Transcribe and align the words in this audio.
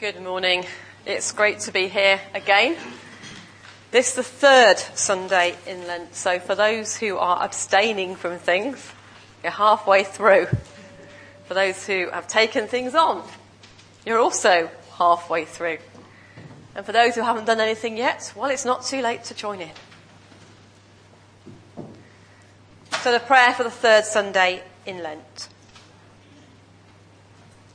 Good 0.00 0.20
morning. 0.20 0.66
It's 1.06 1.30
great 1.30 1.60
to 1.60 1.72
be 1.72 1.86
here 1.86 2.20
again. 2.34 2.76
This 3.92 4.08
is 4.08 4.14
the 4.16 4.22
third 4.24 4.76
Sunday 4.76 5.54
in 5.68 5.86
Lent, 5.86 6.16
so 6.16 6.40
for 6.40 6.56
those 6.56 6.96
who 6.96 7.16
are 7.16 7.44
abstaining 7.44 8.16
from 8.16 8.38
things, 8.38 8.90
you're 9.44 9.52
halfway 9.52 10.02
through. 10.02 10.48
For 11.46 11.54
those 11.54 11.86
who 11.86 12.10
have 12.10 12.26
taken 12.26 12.66
things 12.66 12.96
on, 12.96 13.22
you're 14.04 14.18
also 14.18 14.68
halfway 14.98 15.44
through. 15.44 15.78
And 16.74 16.84
for 16.84 16.90
those 16.90 17.14
who 17.14 17.20
haven't 17.20 17.44
done 17.44 17.60
anything 17.60 17.96
yet, 17.96 18.32
well, 18.34 18.50
it's 18.50 18.64
not 18.64 18.84
too 18.84 19.00
late 19.00 19.22
to 19.24 19.34
join 19.34 19.60
in. 19.60 19.70
So 23.00 23.12
the 23.12 23.20
prayer 23.20 23.54
for 23.54 23.62
the 23.62 23.70
third 23.70 24.04
Sunday 24.06 24.64
in 24.86 25.04
Lent. 25.04 25.48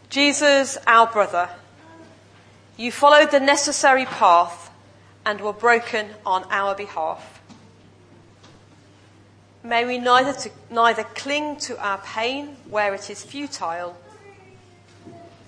Jesus, 0.09 0.77
our 0.85 1.07
brother, 1.07 1.49
you 2.79 2.93
followed 2.93 3.29
the 3.29 3.41
necessary 3.41 4.05
path 4.05 4.71
and 5.25 5.41
were 5.41 5.51
broken 5.51 6.07
on 6.25 6.45
our 6.49 6.73
behalf. 6.73 7.41
May 9.61 9.83
we 9.83 9.97
neither, 9.97 10.31
to, 10.31 10.49
neither 10.71 11.03
cling 11.03 11.57
to 11.57 11.77
our 11.85 11.97
pain 11.97 12.55
where 12.69 12.93
it 12.93 13.09
is 13.09 13.21
futile, 13.21 13.97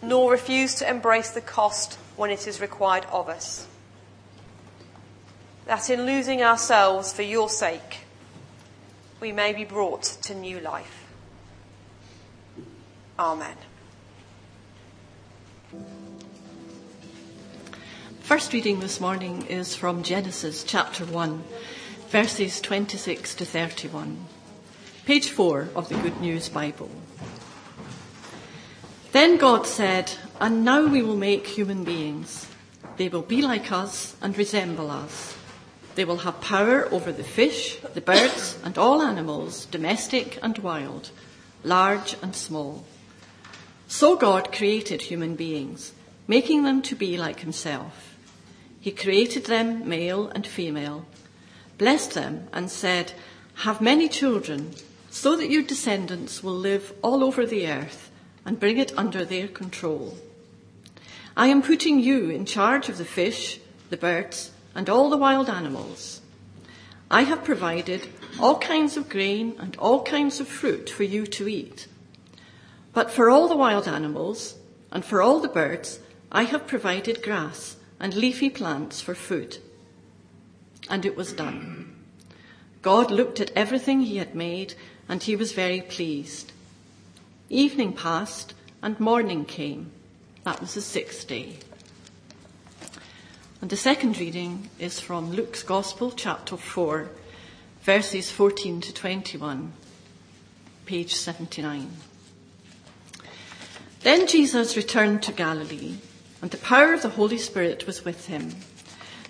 nor 0.02 0.30
refuse 0.30 0.76
to 0.76 0.90
embrace 0.90 1.32
the 1.32 1.40
cost 1.40 1.98
when 2.18 2.32
it 2.32 2.48
is 2.48 2.60
required 2.60 3.06
of 3.14 3.30
us. 3.30 3.66
That 5.68 5.90
in 5.90 6.06
losing 6.06 6.44
ourselves 6.44 7.14
for 7.14 7.22
your 7.22 7.48
sake, 7.48 8.00
we 9.22 9.32
may 9.32 9.54
be 9.54 9.64
brought 9.64 10.04
to 10.24 10.36
new 10.36 10.60
life. 10.60 11.06
Amen. 13.18 13.56
First 18.22 18.54
reading 18.54 18.80
this 18.80 19.02
morning 19.02 19.46
is 19.48 19.76
from 19.76 20.04
Genesis 20.04 20.64
chapter 20.64 21.04
1, 21.04 21.44
verses 22.10 22.62
26 22.62 23.36
to 23.36 23.46
31. 23.46 24.26
Page 25.06 25.30
4 25.30 25.70
of 25.76 25.90
the 25.90 25.96
Good 25.96 26.22
News 26.22 26.48
Bible. 26.48 26.90
Then 29.12 29.38
God 29.38 29.66
said, 29.66 30.14
And 30.40 30.64
now 30.64 30.86
we 30.86 31.02
will 31.02 31.18
make 31.18 31.46
human 31.46 31.84
beings. 31.84 32.48
They 32.96 33.10
will 33.10 33.24
be 33.24 33.42
like 33.42 33.72
us 33.72 34.16
and 34.22 34.38
resemble 34.38 34.92
us. 34.92 35.36
They 35.96 36.06
will 36.06 36.18
have 36.18 36.40
power 36.40 36.88
over 36.94 37.12
the 37.12 37.26
fish, 37.26 37.80
the 37.94 38.02
birds, 38.02 38.58
and 38.64 38.78
all 38.78 39.02
animals, 39.02 39.66
domestic 39.66 40.40
and 40.42 40.58
wild, 40.60 41.10
large 41.64 42.16
and 42.22 42.34
small. 42.34 42.86
So 43.88 44.16
God 44.16 44.54
created 44.54 45.02
human 45.02 45.36
beings, 45.36 45.92
making 46.28 46.64
them 46.64 46.82
to 46.84 46.96
be 46.96 47.18
like 47.18 47.42
himself. 47.42 48.11
He 48.82 48.92
created 48.92 49.46
them 49.46 49.88
male 49.88 50.28
and 50.30 50.46
female, 50.46 51.06
blessed 51.78 52.16
them, 52.16 52.48
and 52.52 52.70
said, 52.70 53.14
Have 53.58 53.80
many 53.80 54.10
children, 54.10 54.72
so 55.12 55.36
that 55.36 55.52
your 55.52 55.62
descendants 55.62 56.44
will 56.44 56.56
live 56.56 56.92
all 57.04 57.24
over 57.24 57.46
the 57.46 57.68
earth 57.68 58.10
and 58.44 58.60
bring 58.60 58.80
it 58.80 58.98
under 58.98 59.24
their 59.24 59.48
control. 59.48 60.18
I 61.38 61.48
am 61.48 61.62
putting 61.62 62.00
you 62.00 62.32
in 62.32 62.46
charge 62.46 62.90
of 62.90 62.98
the 62.98 63.06
fish, 63.06 63.60
the 63.92 63.98
birds, 63.98 64.50
and 64.74 64.90
all 64.90 65.12
the 65.12 65.18
wild 65.18 65.48
animals. 65.48 66.22
I 67.12 67.22
have 67.22 67.44
provided 67.44 68.08
all 68.40 68.58
kinds 68.58 68.98
of 68.98 69.10
grain 69.10 69.56
and 69.60 69.76
all 69.76 70.04
kinds 70.04 70.40
of 70.40 70.48
fruit 70.48 70.90
for 70.90 71.04
you 71.04 71.28
to 71.28 71.48
eat. 71.48 71.88
But 72.94 73.12
for 73.12 73.30
all 73.30 73.48
the 73.48 73.56
wild 73.56 73.88
animals 73.88 74.56
and 74.92 75.06
for 75.06 75.22
all 75.22 75.40
the 75.40 75.48
birds, 75.48 76.00
I 76.32 76.44
have 76.44 76.66
provided 76.66 77.22
grass 77.22 77.76
and 78.02 78.16
leafy 78.16 78.50
plants 78.50 79.00
for 79.00 79.14
food. 79.14 79.60
And 80.90 81.06
it 81.06 81.16
was 81.16 81.32
done. 81.32 81.96
God 82.82 83.12
looked 83.12 83.40
at 83.40 83.52
everything 83.56 84.02
he 84.02 84.18
had 84.18 84.34
made, 84.34 84.74
and 85.08 85.22
he 85.22 85.36
was 85.36 85.54
very 85.54 85.82
pleased. 85.82 86.52
Evening 87.48 87.94
passed, 87.94 88.56
and 88.82 89.00
morning 89.00 89.46
came. 89.46 89.92
That 90.44 90.60
was 90.60 90.74
the 90.74 90.82
sixth 90.82 91.28
day. 91.28 91.60
And 93.62 93.70
the 93.70 93.78
second 93.78 94.18
reading 94.18 94.72
is 94.80 95.00
from 95.00 95.32
Luke's 95.32 95.62
Gospel, 95.62 96.12
chapter 96.12 96.58
4, 96.58 97.08
verses 97.84 98.32
14 98.32 98.82
to 98.82 98.94
21, 98.94 99.74
page 100.88 101.14
79. 101.14 101.92
Then 104.02 104.26
Jesus 104.26 104.76
returned 104.76 105.22
to 105.22 105.32
Galilee 105.32 105.98
and 106.42 106.52
the 106.52 106.58
power 106.58 106.94
of 106.94 107.02
the 107.02 107.10
Holy 107.10 107.38
Spirit 107.38 107.86
was 107.86 108.04
with 108.04 108.28
him. 108.28 108.56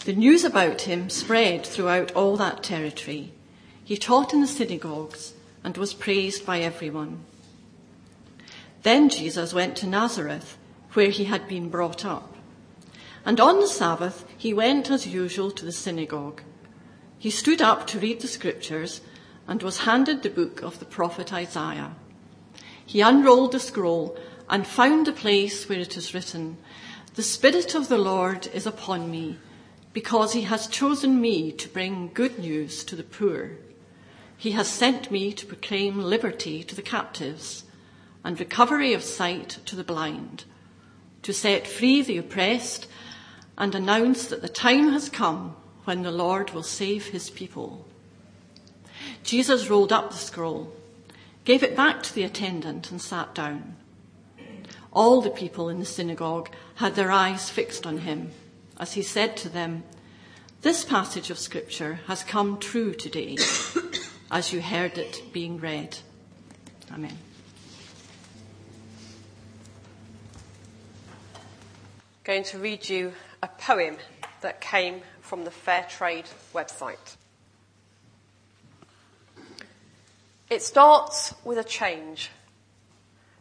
The 0.06 0.14
news 0.14 0.44
about 0.44 0.82
him 0.82 1.10
spread 1.10 1.66
throughout 1.66 2.12
all 2.14 2.38
that 2.38 2.64
territory. 2.64 3.32
He 3.84 3.98
taught 3.98 4.34
in 4.34 4.42
the 4.42 4.48
synagogues 4.48 5.34
and 5.64 5.78
was 5.78 5.94
praised 5.94 6.46
by 6.46 6.60
everyone. 6.60 7.24
Then 8.84 9.10
Jesus 9.10 9.54
went 9.54 9.76
to 9.78 9.88
Nazareth, 9.88 10.58
where 10.94 11.10
he 11.10 11.26
had 11.26 11.48
been 11.48 11.70
brought 11.70 12.04
up. 12.04 12.36
And 13.26 13.40
on 13.40 13.60
the 13.60 13.68
Sabbath, 13.68 14.26
he 14.38 14.54
went 14.54 14.90
as 14.90 15.06
usual 15.06 15.52
to 15.52 15.66
the 15.66 15.72
synagogue. 15.72 16.42
He 17.20 17.30
stood 17.30 17.62
up 17.62 17.86
to 17.88 18.00
read 18.00 18.22
the 18.22 18.28
scriptures 18.28 19.02
and 19.48 19.62
was 19.62 19.80
handed 19.80 20.24
the 20.24 20.30
book 20.30 20.64
of 20.64 20.80
the 20.80 20.86
prophet 20.86 21.32
Isaiah. 21.32 21.92
He 22.84 23.02
unrolled 23.02 23.52
the 23.52 23.60
scroll 23.60 24.18
and 24.50 24.66
found 24.66 25.06
the 25.06 25.14
place 25.14 25.70
where 25.70 25.80
it 25.80 25.96
is 25.96 26.14
written, 26.14 26.58
the 27.14 27.24
Spirit 27.24 27.76
of 27.76 27.90
the 27.90 27.98
Lord 27.98 28.48
is 28.54 28.66
upon 28.66 29.12
me, 29.12 29.38
because 29.92 30.32
he 30.32 30.44
has 30.44 30.68
chosen 30.68 31.20
me 31.20 31.52
to 31.52 31.68
bring 31.68 32.10
good 32.14 32.40
news 32.40 32.86
to 32.86 32.96
the 32.96 33.04
poor. 33.04 33.58
He 34.38 34.52
has 34.52 34.70
sent 34.70 35.12
me 35.12 35.34
to 35.34 35.46
proclaim 35.46 36.00
liberty 36.00 36.64
to 36.64 36.74
the 36.74 36.82
captives 36.82 37.66
and 38.24 38.40
recovery 38.40 38.94
of 38.94 39.04
sight 39.04 39.58
to 39.66 39.76
the 39.76 39.84
blind, 39.84 40.46
to 41.24 41.34
set 41.34 41.68
free 41.68 42.02
the 42.02 42.18
oppressed 42.18 42.88
and 43.58 43.76
announce 43.76 44.28
that 44.28 44.42
the 44.42 44.50
time 44.50 44.94
has 44.94 45.10
come 45.10 45.56
when 45.84 46.04
the 46.04 46.12
Lord 46.12 46.52
will 46.52 46.64
save 46.64 47.08
his 47.08 47.30
people. 47.30 47.86
Jesus 49.24 49.70
rolled 49.70 49.92
up 49.92 50.12
the 50.12 50.18
scroll, 50.18 50.72
gave 51.44 51.62
it 51.62 51.76
back 51.76 52.04
to 52.04 52.16
the 52.16 52.24
attendant 52.24 52.90
and 52.90 53.02
sat 53.02 53.36
down. 53.36 53.76
All 54.94 55.22
the 55.22 55.30
people 55.30 55.70
in 55.70 55.80
the 55.80 55.86
synagogue 55.86 56.50
had 56.76 56.96
their 56.96 57.12
eyes 57.12 57.50
fixed 57.50 57.88
on 57.88 58.00
him 58.00 58.32
as 58.82 58.94
he 58.94 59.04
said 59.04 59.38
to 59.38 59.48
them, 59.48 59.84
This 60.64 60.84
passage 60.84 61.30
of 61.30 61.38
Scripture 61.38 62.00
has 62.08 62.24
come 62.24 62.58
true 62.58 62.94
today 62.94 63.38
as 64.32 64.52
you 64.52 64.60
heard 64.60 64.98
it 64.98 65.22
being 65.32 65.60
read. 65.60 66.00
Amen. 66.92 67.18
Going 72.24 72.44
to 72.46 72.58
read 72.58 72.90
you 72.90 73.14
a 73.44 73.48
poem 73.48 73.98
that 74.42 74.62
came 74.62 75.02
from 75.22 75.44
the 75.44 75.52
Fair 75.52 75.86
Trade 75.88 76.26
website. 76.56 77.18
It 80.50 80.64
starts 80.64 81.36
with 81.46 81.60
a 81.60 81.64
change 81.64 82.32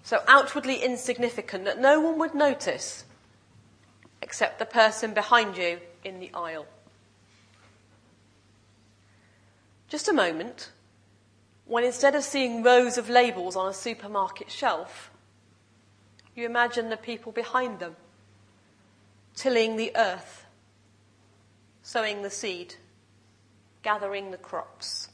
so 0.02 0.20
outwardly 0.26 0.76
insignificant 0.76 1.64
that 1.64 1.80
no 1.80 2.00
one 2.00 2.18
would 2.18 2.34
notice 2.34 3.04
except 4.22 4.58
the 4.58 4.66
person 4.66 5.14
behind 5.14 5.56
you 5.56 5.80
in 6.04 6.20
the 6.20 6.30
aisle. 6.34 6.66
Just 9.88 10.08
a 10.08 10.12
moment 10.12 10.70
when 11.66 11.84
instead 11.84 12.14
of 12.14 12.24
seeing 12.24 12.62
rows 12.62 12.98
of 12.98 13.08
labels 13.08 13.56
on 13.56 13.68
a 13.68 13.74
supermarket 13.74 14.50
shelf, 14.50 15.10
you 16.34 16.44
imagine 16.44 16.90
the 16.90 16.96
people 16.96 17.32
behind 17.32 17.78
them 17.78 17.96
tilling 19.34 19.76
the 19.76 19.92
earth, 19.96 20.44
sowing 21.82 22.22
the 22.22 22.30
seed, 22.30 22.74
gathering 23.82 24.30
the 24.30 24.36
crops. 24.36 25.08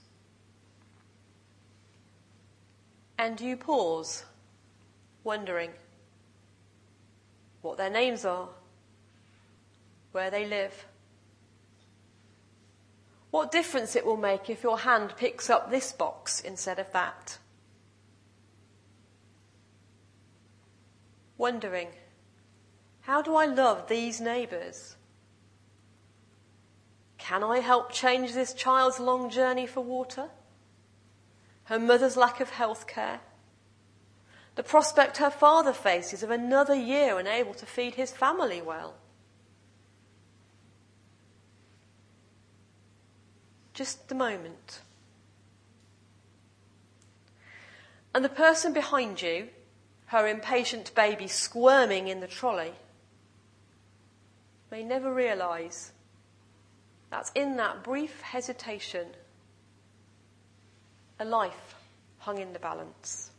And 3.19 3.41
you 3.41 3.57
pause 3.57 4.25
wondering 5.27 5.73
what 7.61 7.77
their 7.77 7.91
names 7.91 8.25
are, 8.25 8.49
where 10.13 10.31
they 10.31 10.47
live. 10.47 10.87
What 13.33 13.51
difference 13.51 13.97
it 13.97 14.07
will 14.07 14.17
make 14.17 14.49
if 14.49 14.63
your 14.63 14.79
hand 14.79 15.15
picks 15.17 15.51
up 15.51 15.69
this 15.69 15.91
box 15.93 16.41
instead 16.41 16.79
of 16.79 16.91
that. 16.93 17.39
Wondering, 21.37 21.89
how 23.01 23.21
do 23.21 23.35
I 23.35 23.47
love 23.47 23.89
these 23.89 24.21
neighbours? 24.21 24.95
Can 27.19 27.43
I 27.43 27.59
help 27.59 27.91
change 27.91 28.33
this 28.33 28.55
child's 28.55 29.01
long 29.01 29.29
journey 29.29 29.67
for 29.67 29.81
water? 29.81 30.29
Her 31.65 31.81
mother's 31.81 32.17
lack 32.17 32.41
of 32.41 32.51
health 32.51 32.87
care? 32.87 33.21
The 34.57 34.63
prospect 34.63 35.19
her 35.19 35.31
father 35.31 35.75
faces 35.75 36.23
of 36.23 36.31
another 36.31 36.75
year 36.75 37.19
unable 37.19 37.55
to 37.55 37.67
feed 37.67 37.95
his 37.95 38.11
family 38.11 38.63
well. 38.63 38.95
Just 43.75 44.09
the 44.09 44.15
moment. 44.15 44.81
And 48.15 48.25
the 48.25 48.31
person 48.31 48.73
behind 48.73 49.21
you, 49.21 49.49
her 50.07 50.27
impatient 50.27 50.95
baby 50.95 51.29
squirming 51.29 52.09
in 52.09 52.21
the 52.21 52.27
trolley, 52.27 52.73
may 54.71 54.83
never 54.83 55.13
realise 55.13 55.93
that 57.11 57.31
in 57.35 57.59
that 57.59 57.85
brief 57.85 58.23
hesitation 58.23 59.09
a 61.21 61.27
life 61.27 61.75
hung 62.21 62.39
in 62.39 62.55
the 62.55 62.59
balance. 62.59 63.31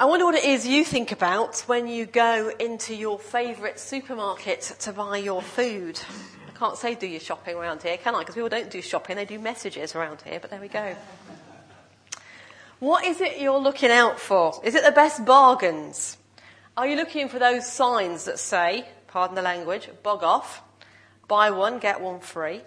I 0.00 0.06
wonder 0.06 0.24
what 0.24 0.34
it 0.34 0.44
is 0.44 0.66
you 0.66 0.82
think 0.82 1.12
about 1.12 1.60
when 1.66 1.86
you 1.86 2.06
go 2.06 2.50
into 2.58 2.94
your 2.94 3.18
favourite 3.18 3.78
supermarket 3.78 4.62
to 4.78 4.94
buy 4.94 5.18
your 5.18 5.42
food. 5.42 6.00
I 6.48 6.58
can't 6.58 6.78
say 6.78 6.94
do 6.94 7.06
your 7.06 7.20
shopping 7.20 7.54
around 7.54 7.82
here, 7.82 7.98
can 7.98 8.14
I? 8.14 8.20
Because 8.20 8.34
people 8.34 8.48
don't 8.48 8.70
do 8.70 8.80
shopping, 8.80 9.16
they 9.16 9.26
do 9.26 9.38
messages 9.38 9.94
around 9.94 10.22
here, 10.22 10.40
but 10.40 10.48
there 10.48 10.58
we 10.58 10.68
go. 10.68 10.96
What 12.78 13.04
is 13.04 13.20
it 13.20 13.42
you're 13.42 13.58
looking 13.58 13.90
out 13.90 14.18
for? 14.18 14.58
Is 14.64 14.74
it 14.74 14.84
the 14.84 14.90
best 14.90 15.26
bargains? 15.26 16.16
Are 16.78 16.86
you 16.86 16.96
looking 16.96 17.28
for 17.28 17.38
those 17.38 17.70
signs 17.70 18.24
that 18.24 18.38
say, 18.38 18.88
pardon 19.06 19.36
the 19.36 19.42
language, 19.42 19.90
bog 20.02 20.22
off, 20.22 20.62
buy 21.28 21.50
one, 21.50 21.78
get 21.78 22.00
one 22.00 22.20
free, 22.20 22.62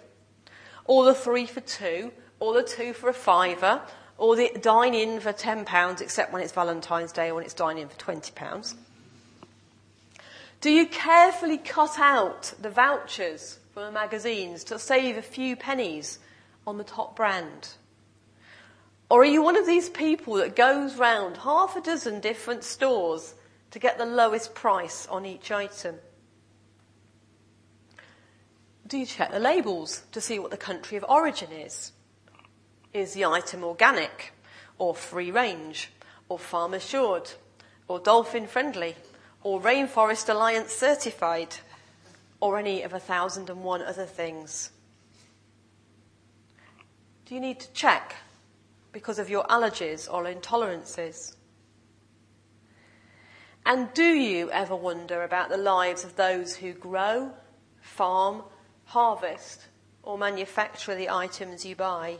or 0.84 1.04
the 1.04 1.14
three 1.14 1.46
for 1.46 1.62
two, 1.62 2.12
or 2.38 2.54
the 2.54 2.62
two 2.62 2.92
for 2.92 3.08
a 3.08 3.12
fiver, 3.12 3.80
or 4.16 4.36
the 4.36 4.50
dine 4.60 4.94
in 4.94 5.20
for 5.20 5.32
£10, 5.32 6.00
except 6.00 6.32
when 6.32 6.42
it's 6.42 6.52
Valentine's 6.52 7.12
Day 7.12 7.30
or 7.30 7.36
when 7.36 7.44
it's 7.44 7.54
dine 7.54 7.78
in 7.78 7.88
for 7.88 7.96
£20? 7.96 8.74
Do 10.60 10.70
you 10.70 10.86
carefully 10.86 11.58
cut 11.58 11.98
out 11.98 12.54
the 12.60 12.70
vouchers 12.70 13.58
from 13.72 13.84
the 13.84 13.92
magazines 13.92 14.64
to 14.64 14.78
save 14.78 15.16
a 15.16 15.22
few 15.22 15.56
pennies 15.56 16.18
on 16.66 16.78
the 16.78 16.84
top 16.84 17.16
brand? 17.16 17.74
Or 19.10 19.22
are 19.22 19.26
you 19.26 19.42
one 19.42 19.56
of 19.56 19.66
these 19.66 19.90
people 19.90 20.34
that 20.34 20.56
goes 20.56 20.96
round 20.96 21.38
half 21.38 21.76
a 21.76 21.80
dozen 21.80 22.20
different 22.20 22.64
stores 22.64 23.34
to 23.72 23.78
get 23.78 23.98
the 23.98 24.06
lowest 24.06 24.54
price 24.54 25.06
on 25.08 25.26
each 25.26 25.50
item? 25.50 25.96
Do 28.86 28.98
you 28.98 29.06
check 29.06 29.32
the 29.32 29.38
labels 29.38 30.02
to 30.12 30.20
see 30.20 30.38
what 30.38 30.50
the 30.50 30.56
country 30.56 30.96
of 30.96 31.04
origin 31.08 31.50
is? 31.52 31.92
Is 32.94 33.14
the 33.14 33.24
item 33.24 33.64
organic 33.64 34.32
or 34.78 34.94
free 34.94 35.32
range 35.32 35.90
or 36.28 36.38
farm 36.38 36.74
assured 36.74 37.32
or 37.88 37.98
dolphin 37.98 38.46
friendly 38.46 38.94
or 39.42 39.60
Rainforest 39.60 40.28
Alliance 40.28 40.72
certified 40.72 41.56
or 42.40 42.56
any 42.56 42.82
of 42.82 42.92
a 42.92 43.00
thousand 43.00 43.50
and 43.50 43.64
one 43.64 43.82
other 43.82 44.06
things? 44.06 44.70
Do 47.26 47.34
you 47.34 47.40
need 47.40 47.58
to 47.58 47.72
check 47.72 48.14
because 48.92 49.18
of 49.18 49.28
your 49.28 49.42
allergies 49.44 50.08
or 50.08 50.24
intolerances? 50.24 51.34
And 53.66 53.92
do 53.92 54.04
you 54.04 54.52
ever 54.52 54.76
wonder 54.76 55.24
about 55.24 55.48
the 55.48 55.56
lives 55.56 56.04
of 56.04 56.14
those 56.14 56.54
who 56.54 56.72
grow, 56.72 57.32
farm, 57.80 58.44
harvest, 58.84 59.66
or 60.04 60.16
manufacture 60.16 60.94
the 60.94 61.10
items 61.10 61.64
you 61.64 61.74
buy? 61.74 62.18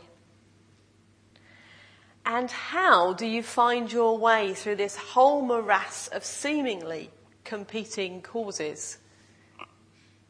And 2.25 2.49
how 2.49 3.13
do 3.13 3.25
you 3.25 3.43
find 3.43 3.91
your 3.91 4.17
way 4.17 4.55
through 4.55 4.77
this 4.77 4.95
whole 4.95 5.43
morass 5.43 6.07
of 6.07 6.25
seemingly 6.25 7.11
competing 7.43 8.21
causes? 8.23 8.97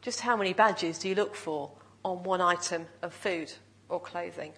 Just 0.02 0.20
how 0.20 0.36
many 0.36 0.52
badges 0.52 0.98
do 0.98 1.08
you 1.08 1.14
look 1.14 1.34
for 1.34 1.70
on 2.04 2.22
one 2.22 2.42
item 2.42 2.86
of 3.00 3.14
food 3.14 3.50
or 3.88 3.98
clothing? 3.98 4.52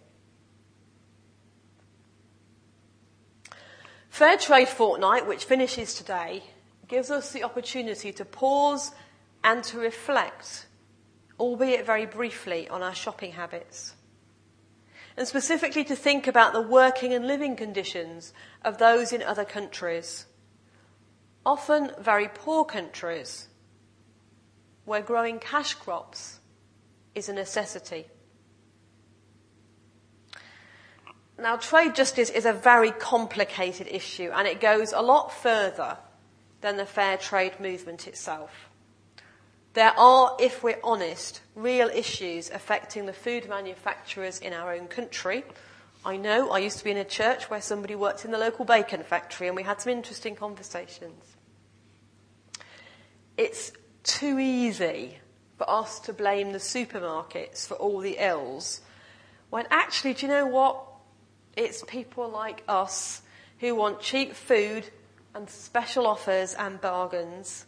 Fair 4.10 4.36
Trade 4.36 4.68
Fortnight, 4.68 5.28
which 5.28 5.44
finishes 5.44 5.94
today, 5.94 6.42
gives 6.88 7.08
us 7.08 7.32
the 7.32 7.44
opportunity 7.44 8.12
to 8.12 8.24
pause 8.24 8.90
and 9.44 9.62
to 9.62 9.78
reflect, 9.78 10.66
albeit 11.38 11.86
very 11.86 12.04
briefly, 12.04 12.68
on 12.68 12.82
our 12.82 12.94
shopping 12.94 13.30
habits 13.30 13.94
and 15.18 15.26
specifically 15.26 15.82
to 15.82 15.96
think 15.96 16.28
about 16.28 16.52
the 16.52 16.62
working 16.62 17.12
and 17.12 17.26
living 17.26 17.56
conditions 17.56 18.32
of 18.64 18.78
those 18.78 19.12
in 19.12 19.20
other 19.20 19.44
countries, 19.44 20.26
often 21.44 21.90
very 21.98 22.28
poor 22.28 22.64
countries, 22.64 23.48
where 24.84 25.02
growing 25.02 25.40
cash 25.40 25.74
crops 25.74 26.38
is 27.16 27.28
a 27.28 27.32
necessity. 27.32 28.06
Now, 31.36 31.56
trade 31.56 31.96
justice 31.96 32.30
is 32.30 32.46
a 32.46 32.52
very 32.52 32.92
complicated 32.92 33.88
issue 33.88 34.30
and 34.32 34.46
it 34.46 34.60
goes 34.60 34.92
a 34.92 35.02
lot 35.02 35.32
further 35.32 35.98
than 36.60 36.76
the 36.76 36.86
fair 36.86 37.16
trade 37.16 37.58
movement 37.58 38.06
itself. 38.06 38.67
There 39.74 39.92
are, 39.98 40.36
if 40.40 40.62
we're 40.62 40.80
honest, 40.82 41.40
real 41.54 41.88
issues 41.88 42.50
affecting 42.50 43.06
the 43.06 43.12
food 43.12 43.48
manufacturers 43.48 44.38
in 44.38 44.52
our 44.52 44.72
own 44.72 44.88
country. 44.88 45.44
I 46.04 46.16
know 46.16 46.50
I 46.50 46.58
used 46.58 46.78
to 46.78 46.84
be 46.84 46.90
in 46.90 46.96
a 46.96 47.04
church 47.04 47.50
where 47.50 47.60
somebody 47.60 47.94
worked 47.94 48.24
in 48.24 48.30
the 48.30 48.38
local 48.38 48.64
bacon 48.64 49.02
factory 49.02 49.46
and 49.46 49.56
we 49.56 49.62
had 49.62 49.80
some 49.80 49.92
interesting 49.92 50.34
conversations. 50.34 51.22
It's 53.36 53.72
too 54.02 54.38
easy 54.38 55.18
for 55.58 55.68
us 55.68 56.00
to 56.00 56.12
blame 56.12 56.52
the 56.52 56.58
supermarkets 56.58 57.66
for 57.66 57.74
all 57.74 57.98
the 57.98 58.16
ills 58.18 58.80
when 59.50 59.66
actually, 59.70 60.14
do 60.14 60.26
you 60.26 60.32
know 60.32 60.46
what? 60.46 60.84
It's 61.56 61.82
people 61.84 62.28
like 62.28 62.62
us 62.68 63.22
who 63.60 63.74
want 63.74 64.00
cheap 64.00 64.34
food 64.34 64.88
and 65.34 65.48
special 65.48 66.06
offers 66.06 66.54
and 66.54 66.80
bargains 66.80 67.64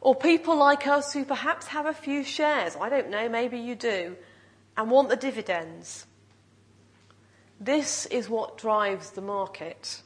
or 0.00 0.14
people 0.14 0.56
like 0.56 0.86
us 0.86 1.12
who 1.12 1.24
perhaps 1.24 1.68
have 1.68 1.86
a 1.86 1.92
few 1.92 2.22
shares, 2.22 2.76
I 2.80 2.88
don't 2.88 3.10
know, 3.10 3.28
maybe 3.28 3.58
you 3.58 3.74
do, 3.74 4.16
and 4.76 4.90
want 4.90 5.08
the 5.08 5.16
dividends. 5.16 6.06
This 7.60 8.06
is 8.06 8.28
what 8.28 8.56
drives 8.56 9.10
the 9.10 9.20
market. 9.20 10.02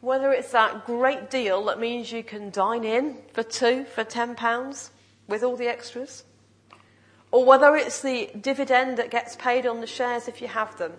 Whether 0.00 0.32
it's 0.32 0.52
that 0.52 0.84
great 0.84 1.30
deal 1.30 1.64
that 1.64 1.80
means 1.80 2.12
you 2.12 2.22
can 2.22 2.50
dine 2.50 2.84
in 2.84 3.16
for 3.32 3.42
two 3.42 3.84
for 3.84 4.04
£10 4.04 4.90
with 5.26 5.42
all 5.42 5.56
the 5.56 5.68
extras, 5.68 6.24
or 7.30 7.46
whether 7.46 7.74
it's 7.74 8.02
the 8.02 8.30
dividend 8.38 8.98
that 8.98 9.10
gets 9.10 9.34
paid 9.36 9.66
on 9.66 9.80
the 9.80 9.86
shares 9.86 10.28
if 10.28 10.42
you 10.42 10.48
have 10.48 10.76
them 10.76 10.92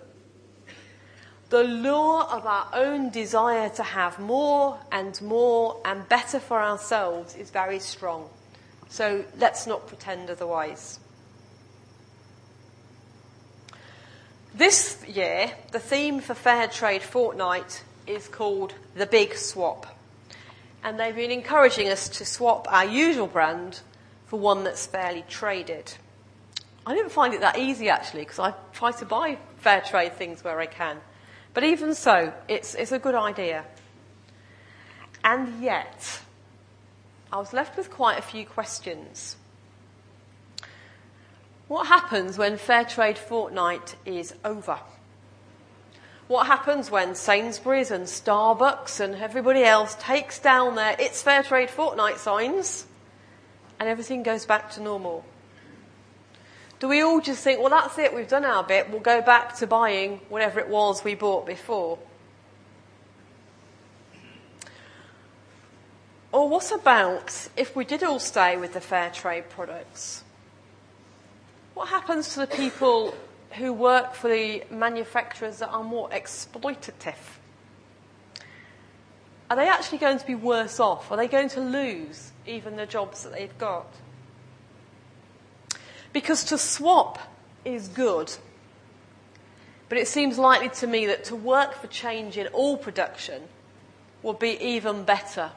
the 1.50 1.64
law 1.64 2.32
of 2.32 2.46
our 2.46 2.68
own 2.74 3.10
desire 3.10 3.70
to 3.70 3.84
have 3.84 4.20
more 4.20 4.80
and 4.92 5.22
more 5.22 5.80
and 5.86 6.08
better 6.10 6.40
for 6.40 6.62
ourselves 6.62 7.36
is 7.36 7.52
very 7.52 7.80
strong. 7.80 8.28
So 8.90 9.26
let's 9.38 9.68
not 9.68 9.88
pretend 9.88 10.30
otherwise. 10.30 11.00
This 14.54 15.04
year, 15.06 15.52
the 15.72 15.80
theme 15.80 16.22
for 16.22 16.34
Fair 16.34 16.68
Trade 16.68 17.04
Fortnight 17.04 17.84
is 18.08 18.28
called 18.28 18.74
The 18.96 19.06
Big 19.06 19.36
Swap. 19.36 19.86
And 20.84 21.00
they've 21.00 21.16
been 21.16 21.32
encouraging 21.32 21.90
us 21.90 22.08
to 22.10 22.26
swap 22.26 22.66
our 22.72 22.86
usual 22.86 23.28
brand 23.28 23.82
for 24.28 24.40
one 24.40 24.64
that's 24.64 24.86
fairly 24.86 25.26
traded. 25.28 25.94
I 26.86 26.94
didn't 26.94 27.12
find 27.12 27.34
it 27.34 27.42
that 27.42 27.58
easy 27.58 27.90
actually 27.90 28.22
because 28.22 28.40
I 28.40 28.54
try 28.72 28.92
to 28.94 29.06
buy 29.06 29.38
fair 29.58 29.82
trade 29.82 30.14
things 30.14 30.44
where 30.44 30.60
I 30.60 30.68
can. 30.68 30.98
But 31.56 31.64
even 31.64 31.96
so, 31.96 32.34
it's, 32.50 32.76
it's 32.76 32.92
a 32.92 33.00
good 33.00 33.16
idea. 33.16 33.64
And 35.24 35.64
yet, 35.64 36.20
I 37.32 37.38
was 37.38 37.54
left 37.54 37.78
with 37.78 37.90
quite 37.90 38.20
a 38.20 38.22
few 38.22 38.46
questions. 38.46 39.38
What 41.70 41.88
happens 41.88 42.38
when 42.38 42.58
Fair 42.58 42.84
Trade 42.84 43.18
Fortnight 43.18 43.96
is 44.06 44.36
over? 44.44 44.80
What 46.28 46.48
happens 46.48 46.92
when 46.92 47.16
Sainsbury's 47.16 47.90
and 47.90 48.06
Starbucks 48.06 49.00
and 49.00 49.16
everybody 49.16 49.64
else 49.64 49.96
takes 49.98 50.40
down 50.40 50.76
their 50.76 50.98
It's 51.00 51.22
Fair 51.22 51.42
Trade 51.42 51.70
Fortnight 51.70 52.18
signs 52.18 52.86
and 53.80 53.88
everything 53.88 54.24
goes 54.24 54.46
back 54.46 54.72
to 54.72 54.82
normal? 54.82 55.24
Do 56.86 56.90
we 56.90 57.02
all 57.02 57.20
just 57.20 57.44
think, 57.44 57.60
well, 57.60 57.72
that's 57.72 57.98
it, 57.98 58.14
we've 58.14 58.28
done 58.28 58.46
our 58.46 58.64
bit, 58.64 58.92
we'll 58.92 59.00
go 59.00 59.20
back 59.20 59.56
to 59.56 59.66
buying 59.66 60.22
whatever 60.30 60.60
it 60.60 60.70
was 60.70 61.04
we 61.04 61.16
bought 61.16 61.48
before? 61.48 61.98
Or 66.32 66.48
what 66.48 66.72
about 66.72 67.48
if 67.58 67.76
we 67.76 67.86
did 67.86 68.04
all 68.04 68.20
stay 68.20 68.56
with 68.56 68.74
the 68.74 68.82
fair 68.82 69.10
trade 69.10 69.50
products? 69.50 70.24
What 71.74 71.90
happens 71.90 72.36
to 72.36 72.42
the 72.42 72.48
people 72.48 73.16
who 73.54 73.74
work 73.74 74.14
for 74.14 74.28
the 74.28 74.64
manufacturers 74.70 75.58
that 75.58 75.70
are 75.70 75.84
more 75.84 76.08
exploitative? 76.10 77.16
Are 79.50 79.56
they 79.56 79.68
actually 79.68 79.98
going 79.98 80.20
to 80.20 80.28
be 80.28 80.36
worse 80.36 80.80
off? 80.80 81.12
Are 81.12 81.18
they 81.18 81.28
going 81.28 81.50
to 81.50 81.62
lose 81.62 82.32
even 82.46 82.76
the 82.76 82.86
jobs 82.86 83.24
that 83.24 83.34
they've 83.34 83.58
got? 83.58 83.88
Because 86.16 86.46
to 86.46 86.58
swap 86.58 87.20
is 87.66 87.90
good. 87.90 88.34
But 89.90 89.98
it 89.98 90.08
seems 90.08 90.38
likely 90.38 90.70
to 90.70 90.88
me 90.88 91.08
that 91.08 91.26
to 91.26 91.36
work 91.36 91.74
for 91.74 91.88
change 91.88 92.38
in 92.38 92.48
all 92.48 92.78
production 92.78 93.42
would 94.24 94.40
be 94.40 94.58
even 94.64 95.04
better 95.04 95.52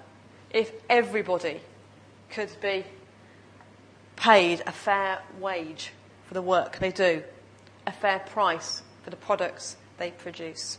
if 0.50 0.72
everybody 0.90 1.60
could 2.30 2.50
be 2.60 2.84
paid 4.16 4.64
a 4.66 4.72
fair 4.72 5.20
wage 5.38 5.92
for 6.26 6.34
the 6.34 6.42
work 6.42 6.80
they 6.80 6.90
do, 6.90 7.22
a 7.86 7.92
fair 7.92 8.18
price 8.18 8.82
for 9.04 9.10
the 9.10 9.16
products 9.16 9.76
they 9.98 10.10
produce. 10.10 10.78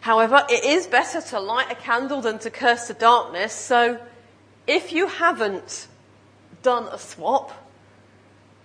However, 0.00 0.42
it 0.48 0.64
is 0.64 0.86
better 0.86 1.20
to 1.20 1.38
light 1.38 1.70
a 1.70 1.74
candle 1.74 2.22
than 2.22 2.38
to 2.38 2.50
curse 2.50 2.88
the 2.88 2.94
darkness, 2.94 3.52
so 3.52 4.00
if 4.66 4.90
you 4.94 5.06
haven't 5.06 5.88
done 6.62 6.88
a 6.88 6.98
swap 6.98 7.52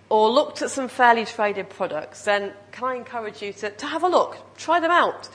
or 0.09 0.29
looked 0.29 0.61
at 0.61 0.71
some 0.71 0.87
fairly 0.87 1.25
traded 1.25 1.69
products, 1.69 2.23
then 2.23 2.53
can 2.71 2.85
I 2.85 2.95
encourage 2.95 3.41
you 3.41 3.51
to, 3.53 3.69
to 3.71 3.85
have 3.87 4.03
a 4.03 4.07
look, 4.07 4.37
try 4.57 4.79
them 4.79 4.91
out. 4.91 5.29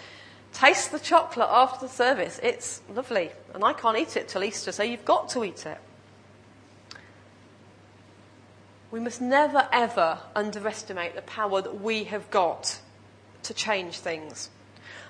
Taste 0.52 0.92
the 0.92 0.98
chocolate 0.98 1.48
after 1.50 1.86
the 1.86 1.92
service. 1.92 2.38
It's 2.42 2.82
lovely. 2.94 3.30
And 3.54 3.64
I 3.64 3.72
can't 3.72 3.98
eat 3.98 4.16
it 4.16 4.28
till 4.28 4.44
Easter, 4.44 4.72
so 4.72 4.82
you've 4.82 5.04
got 5.04 5.28
to 5.30 5.44
eat 5.44 5.66
it. 5.66 5.78
We 8.90 9.00
must 9.00 9.22
never 9.22 9.66
ever 9.72 10.18
underestimate 10.36 11.14
the 11.14 11.22
power 11.22 11.62
that 11.62 11.80
we 11.80 12.04
have 12.04 12.30
got 12.30 12.78
to 13.44 13.54
change 13.54 13.98
things. 13.98 14.50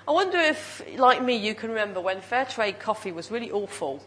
I 0.07 0.11
wonder 0.11 0.37
if, 0.37 0.81
like 0.97 1.21
me, 1.21 1.35
you 1.35 1.53
can 1.53 1.69
remember 1.69 1.99
when 1.99 2.21
fair 2.21 2.45
trade 2.45 2.79
coffee 2.79 3.11
was 3.11 3.29
really 3.29 3.51
awful, 3.51 4.01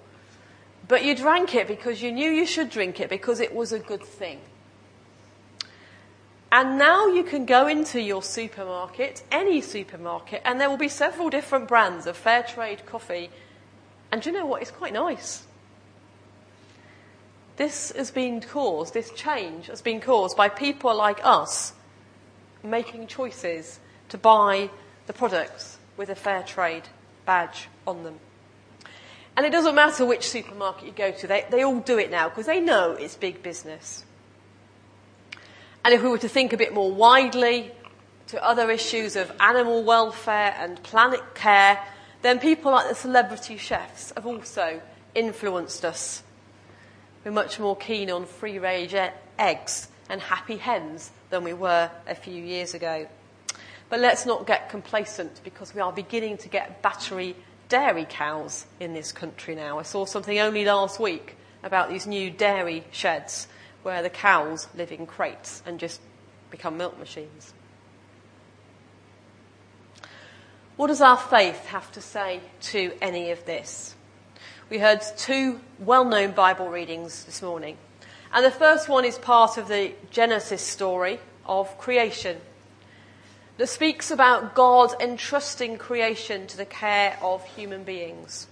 but 0.88 1.04
you 1.04 1.16
drank 1.16 1.54
it 1.54 1.66
because 1.66 2.02
you 2.02 2.12
knew 2.12 2.30
you 2.30 2.46
should 2.46 2.70
drink 2.70 3.00
it 3.00 3.08
because 3.08 3.40
it 3.40 3.54
was 3.54 3.72
a 3.72 3.78
good 3.78 4.02
thing. 4.02 4.40
And 6.52 6.78
now 6.78 7.08
you 7.08 7.24
can 7.24 7.44
go 7.44 7.66
into 7.66 8.00
your 8.00 8.22
supermarket, 8.22 9.24
any 9.32 9.60
supermarket, 9.60 10.42
and 10.44 10.60
there 10.60 10.70
will 10.70 10.76
be 10.76 10.88
several 10.88 11.28
different 11.28 11.66
brands 11.66 12.06
of 12.06 12.16
fair 12.16 12.42
trade 12.44 12.86
coffee. 12.86 13.30
And 14.12 14.22
do 14.22 14.30
you 14.30 14.38
know 14.38 14.46
what? 14.46 14.62
It's 14.62 14.70
quite 14.70 14.92
nice. 14.92 15.44
This 17.56 17.90
has 17.92 18.10
been 18.10 18.40
caused, 18.40 18.94
this 18.94 19.10
change 19.12 19.66
has 19.66 19.82
been 19.82 20.00
caused 20.00 20.36
by 20.36 20.48
people 20.48 20.94
like 20.94 21.20
us 21.24 21.72
making 22.62 23.06
choices 23.06 23.80
to 24.10 24.18
buy 24.18 24.70
the 25.06 25.12
products 25.12 25.78
with 25.96 26.10
a 26.10 26.14
fair 26.14 26.42
trade 26.42 26.88
badge 27.24 27.68
on 27.86 28.04
them. 28.04 28.18
And 29.36 29.44
it 29.44 29.52
doesn't 29.52 29.74
matter 29.74 30.06
which 30.06 30.28
supermarket 30.28 30.86
you 30.86 30.92
go 30.92 31.10
to, 31.12 31.26
they, 31.26 31.44
they 31.50 31.62
all 31.62 31.80
do 31.80 31.98
it 31.98 32.10
now 32.10 32.28
because 32.28 32.46
they 32.46 32.60
know 32.60 32.92
it's 32.92 33.16
big 33.16 33.42
business. 33.42 34.04
And 35.84 35.92
if 35.92 36.02
we 36.02 36.08
were 36.08 36.18
to 36.18 36.28
think 36.28 36.52
a 36.52 36.56
bit 36.56 36.72
more 36.72 36.90
widely 36.90 37.70
to 38.28 38.42
other 38.42 38.70
issues 38.70 39.14
of 39.14 39.30
animal 39.38 39.84
welfare 39.84 40.54
and 40.58 40.82
planet 40.82 41.34
care, 41.34 41.78
then 42.22 42.40
people 42.40 42.72
like 42.72 42.88
the 42.88 42.94
celebrity 42.94 43.56
chefs 43.56 44.12
have 44.16 44.26
also 44.26 44.80
influenced 45.14 45.84
us. 45.84 46.22
We're 47.24 47.30
much 47.30 47.60
more 47.60 47.76
keen 47.76 48.10
on 48.10 48.26
free 48.26 48.58
range 48.58 48.94
eggs 49.38 49.88
and 50.08 50.20
happy 50.20 50.56
hens 50.56 51.10
than 51.30 51.44
we 51.44 51.52
were 51.52 51.90
a 52.08 52.14
few 52.14 52.42
years 52.42 52.74
ago. 52.74 53.06
But 53.88 54.00
let's 54.00 54.26
not 54.26 54.46
get 54.46 54.70
complacent 54.70 55.40
because 55.44 55.74
we 55.74 55.80
are 55.80 55.92
beginning 55.92 56.38
to 56.38 56.48
get 56.48 56.82
battery 56.82 57.36
dairy 57.68 58.06
cows 58.08 58.66
in 58.80 58.94
this 58.94 59.12
country 59.12 59.54
now. 59.54 59.78
I 59.78 59.82
saw 59.82 60.04
something 60.04 60.38
only 60.38 60.64
last 60.64 61.00
week 61.00 61.36
about 61.62 61.88
these 61.88 62.06
new 62.06 62.30
dairy 62.30 62.84
sheds 62.90 63.48
where 63.82 64.02
the 64.02 64.10
cows 64.10 64.68
live 64.74 64.92
in 64.92 65.06
crates 65.06 65.62
and 65.66 65.78
just 65.78 66.00
become 66.50 66.76
milk 66.76 66.98
machines. 66.98 67.54
What 70.76 70.88
does 70.88 71.00
our 71.00 71.16
faith 71.16 71.66
have 71.66 71.90
to 71.92 72.00
say 72.00 72.40
to 72.62 72.92
any 73.00 73.30
of 73.30 73.44
this? 73.46 73.94
We 74.68 74.78
heard 74.78 75.00
two 75.16 75.60
well 75.78 76.04
known 76.04 76.32
Bible 76.32 76.68
readings 76.68 77.24
this 77.24 77.40
morning. 77.40 77.78
And 78.32 78.44
the 78.44 78.50
first 78.50 78.88
one 78.88 79.04
is 79.04 79.16
part 79.16 79.56
of 79.56 79.68
the 79.68 79.92
Genesis 80.10 80.60
story 80.60 81.20
of 81.46 81.78
creation 81.78 82.36
that 83.56 83.68
speaks 83.68 84.10
about 84.10 84.54
God 84.54 84.94
entrusting 85.00 85.78
creation 85.78 86.46
to 86.48 86.56
the 86.56 86.66
care 86.66 87.18
of 87.22 87.44
human 87.44 87.84
beings. 87.84 88.46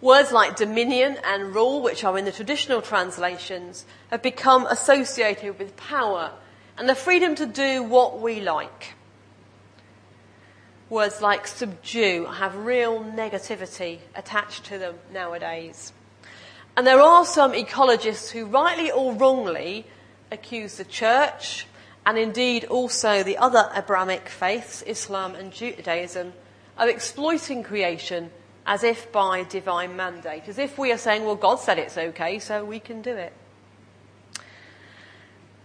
Words 0.00 0.32
like 0.32 0.56
dominion 0.56 1.18
and 1.24 1.54
rule, 1.54 1.82
which 1.82 2.04
are 2.04 2.16
in 2.16 2.24
the 2.24 2.32
traditional 2.32 2.80
translations, 2.80 3.84
have 4.10 4.22
become 4.22 4.66
associated 4.66 5.58
with 5.58 5.76
power 5.76 6.32
and 6.78 6.88
the 6.88 6.94
freedom 6.94 7.34
to 7.34 7.44
do 7.44 7.82
what 7.82 8.20
we 8.20 8.40
like. 8.40 8.94
Words 10.88 11.20
like 11.20 11.46
subdue 11.46 12.24
have 12.24 12.56
real 12.56 13.04
negativity 13.04 13.98
attached 14.14 14.64
to 14.66 14.78
them 14.78 14.94
nowadays. 15.12 15.92
And 16.76 16.86
there 16.86 17.00
are 17.00 17.26
some 17.26 17.52
ecologists 17.52 18.30
who, 18.30 18.46
rightly 18.46 18.90
or 18.90 19.12
wrongly, 19.12 19.86
accuse 20.32 20.76
the 20.78 20.84
church 20.84 21.66
and 22.06 22.18
indeed 22.18 22.64
also 22.64 23.22
the 23.22 23.38
other 23.38 23.70
Abrahamic 23.74 24.28
faiths, 24.28 24.82
Islam 24.86 25.34
and 25.34 25.52
Judaism, 25.52 26.32
of 26.78 26.88
exploiting 26.88 27.62
creation 27.62 28.30
as 28.66 28.84
if 28.84 29.10
by 29.12 29.42
divine 29.44 29.96
mandate, 29.96 30.48
as 30.48 30.58
if 30.58 30.78
we 30.78 30.92
are 30.92 30.98
saying, 30.98 31.24
well, 31.24 31.34
God 31.34 31.56
said 31.56 31.78
it's 31.78 31.98
okay, 31.98 32.38
so 32.38 32.64
we 32.64 32.80
can 32.80 33.02
do 33.02 33.12
it. 33.16 33.32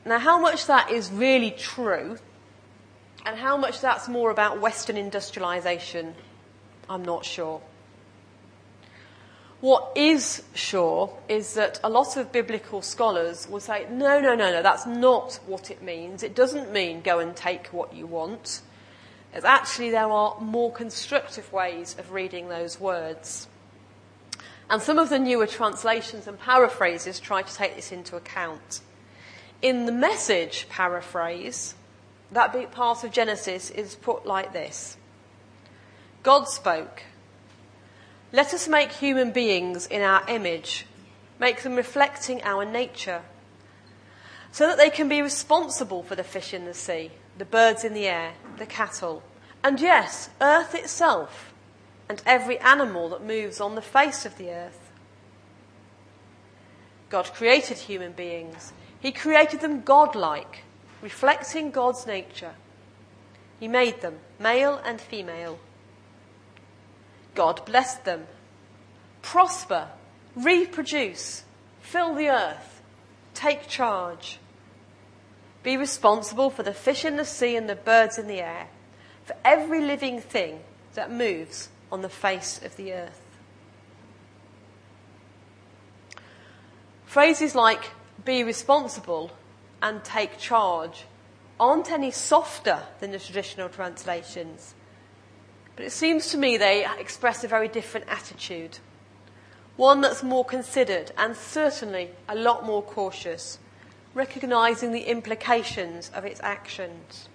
Now, 0.05 0.19
how 0.19 0.39
much 0.39 0.67
that 0.67 0.91
is 0.91 1.11
really 1.11 1.51
true, 1.51 2.17
and 3.25 3.37
how 3.37 3.57
much 3.57 3.81
that's 3.81 4.07
more 4.07 4.29
about 4.29 4.61
Western 4.61 4.97
industrialization, 4.97 6.13
I'm 6.89 7.03
not 7.03 7.25
sure. 7.25 7.61
What 9.65 9.93
is 9.95 10.43
sure 10.53 11.11
is 11.27 11.55
that 11.55 11.79
a 11.83 11.89
lot 11.89 12.17
of 12.17 12.31
biblical 12.31 12.83
scholars 12.83 13.47
will 13.49 13.59
say, 13.59 13.87
no, 13.89 14.19
no, 14.19 14.35
no, 14.35 14.51
no, 14.51 14.61
that's 14.61 14.85
not 14.85 15.39
what 15.47 15.71
it 15.71 15.81
means. 15.81 16.21
It 16.21 16.35
doesn't 16.35 16.71
mean 16.71 17.01
go 17.01 17.17
and 17.17 17.35
take 17.35 17.69
what 17.69 17.91
you 17.91 18.05
want. 18.05 18.61
As 19.33 19.43
actually, 19.43 19.89
there 19.89 20.07
are 20.11 20.39
more 20.39 20.71
constructive 20.71 21.51
ways 21.51 21.95
of 21.97 22.11
reading 22.11 22.47
those 22.47 22.79
words. 22.79 23.47
And 24.69 24.83
some 24.83 24.99
of 24.99 25.09
the 25.09 25.17
newer 25.17 25.47
translations 25.47 26.27
and 26.27 26.39
paraphrases 26.39 27.19
try 27.19 27.41
to 27.41 27.55
take 27.55 27.75
this 27.75 27.91
into 27.91 28.15
account. 28.15 28.81
In 29.63 29.87
the 29.87 29.91
message 29.91 30.67
paraphrase, 30.69 31.73
that 32.31 32.53
big 32.53 32.69
part 32.69 33.03
of 33.03 33.09
Genesis 33.09 33.71
is 33.71 33.95
put 33.95 34.27
like 34.27 34.53
this 34.53 34.97
God 36.21 36.43
spoke, 36.43 37.01
let 38.35 38.53
us 38.53 38.67
make 38.67 38.91
human 38.91 39.31
beings 39.31 39.87
in 39.87 40.01
our 40.01 40.21
image, 40.27 40.85
make 41.39 41.63
them 41.63 41.77
reflecting 41.77 42.43
our 42.43 42.65
nature, 42.65 43.21
so 44.51 44.67
that 44.67 44.77
they 44.77 44.89
can 44.89 45.07
be 45.07 45.21
responsible 45.21 46.03
for 46.03 46.15
the 46.17 46.23
fish 46.23 46.53
in 46.53 46.65
the 46.65 46.73
sea, 46.73 47.11
the 47.37 47.45
birds 47.45 47.85
in 47.85 47.93
the 47.93 48.07
air, 48.07 48.33
the 48.57 48.65
cattle, 48.65 49.23
and 49.63 49.79
yes, 49.79 50.29
earth 50.41 50.75
itself, 50.75 51.53
and 52.09 52.21
every 52.25 52.59
animal 52.59 53.07
that 53.07 53.23
moves 53.23 53.61
on 53.61 53.75
the 53.75 53.81
face 53.81 54.25
of 54.25 54.37
the 54.37 54.49
earth. 54.49 54.91
God 57.09 57.31
created 57.33 57.77
human 57.77 58.11
beings. 58.11 58.73
He 58.99 59.13
created 59.13 59.61
them 59.61 59.81
godlike, 59.81 60.63
reflecting 61.01 61.71
God's 61.71 62.05
nature. 62.05 62.55
He 63.61 63.69
made 63.69 64.01
them 64.01 64.19
male 64.39 64.81
and 64.83 64.99
female. 64.99 65.57
God 67.35 67.65
blessed 67.65 68.05
them. 68.05 68.25
Prosper, 69.21 69.89
reproduce, 70.35 71.43
fill 71.81 72.15
the 72.15 72.29
earth, 72.29 72.81
take 73.33 73.67
charge. 73.67 74.39
Be 75.61 75.77
responsible 75.77 76.49
for 76.49 76.63
the 76.63 76.73
fish 76.73 77.05
in 77.05 77.17
the 77.17 77.25
sea 77.25 77.55
and 77.55 77.69
the 77.69 77.75
birds 77.75 78.17
in 78.17 78.27
the 78.27 78.39
air, 78.39 78.67
for 79.25 79.35
every 79.43 79.81
living 79.81 80.21
thing 80.21 80.61
that 80.93 81.11
moves 81.11 81.69
on 81.91 82.01
the 82.01 82.09
face 82.09 82.61
of 82.63 82.75
the 82.77 82.93
earth. 82.93 83.21
Phrases 87.05 87.55
like 87.55 87.91
be 88.23 88.43
responsible 88.43 89.31
and 89.81 90.03
take 90.03 90.37
charge 90.37 91.05
aren't 91.59 91.91
any 91.91 92.11
softer 92.11 92.83
than 92.99 93.11
the 93.11 93.19
traditional 93.19 93.69
translations. 93.69 94.73
But 95.75 95.85
it 95.85 95.91
seems 95.91 96.29
to 96.29 96.37
me 96.37 96.57
they 96.57 96.85
express 96.99 97.43
a 97.43 97.47
very 97.47 97.67
different 97.67 98.07
attitude. 98.09 98.79
One 99.75 100.01
that's 100.01 100.23
more 100.23 100.45
considered 100.45 101.11
and 101.17 101.35
certainly 101.35 102.11
a 102.29 102.35
lot 102.35 102.65
more 102.65 102.81
cautious 102.81 103.59
recognizing 104.15 104.93
the 104.93 105.03
implications 105.03 106.09
of 106.15 106.25
its 106.25 106.39
actions. 106.41 107.27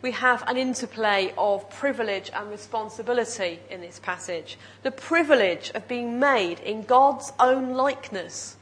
We 0.00 0.12
have 0.12 0.42
an 0.48 0.56
interplay 0.56 1.34
of 1.36 1.68
privilege 1.70 2.30
and 2.34 2.50
responsibility 2.50 3.60
in 3.68 3.80
this 3.80 3.98
passage. 3.98 4.58
The 4.82 4.90
privilege 4.90 5.70
of 5.74 5.86
being 5.86 6.18
made 6.18 6.60
in 6.60 6.82
God's 6.82 7.32
own 7.38 7.74
likeness, 7.74 8.56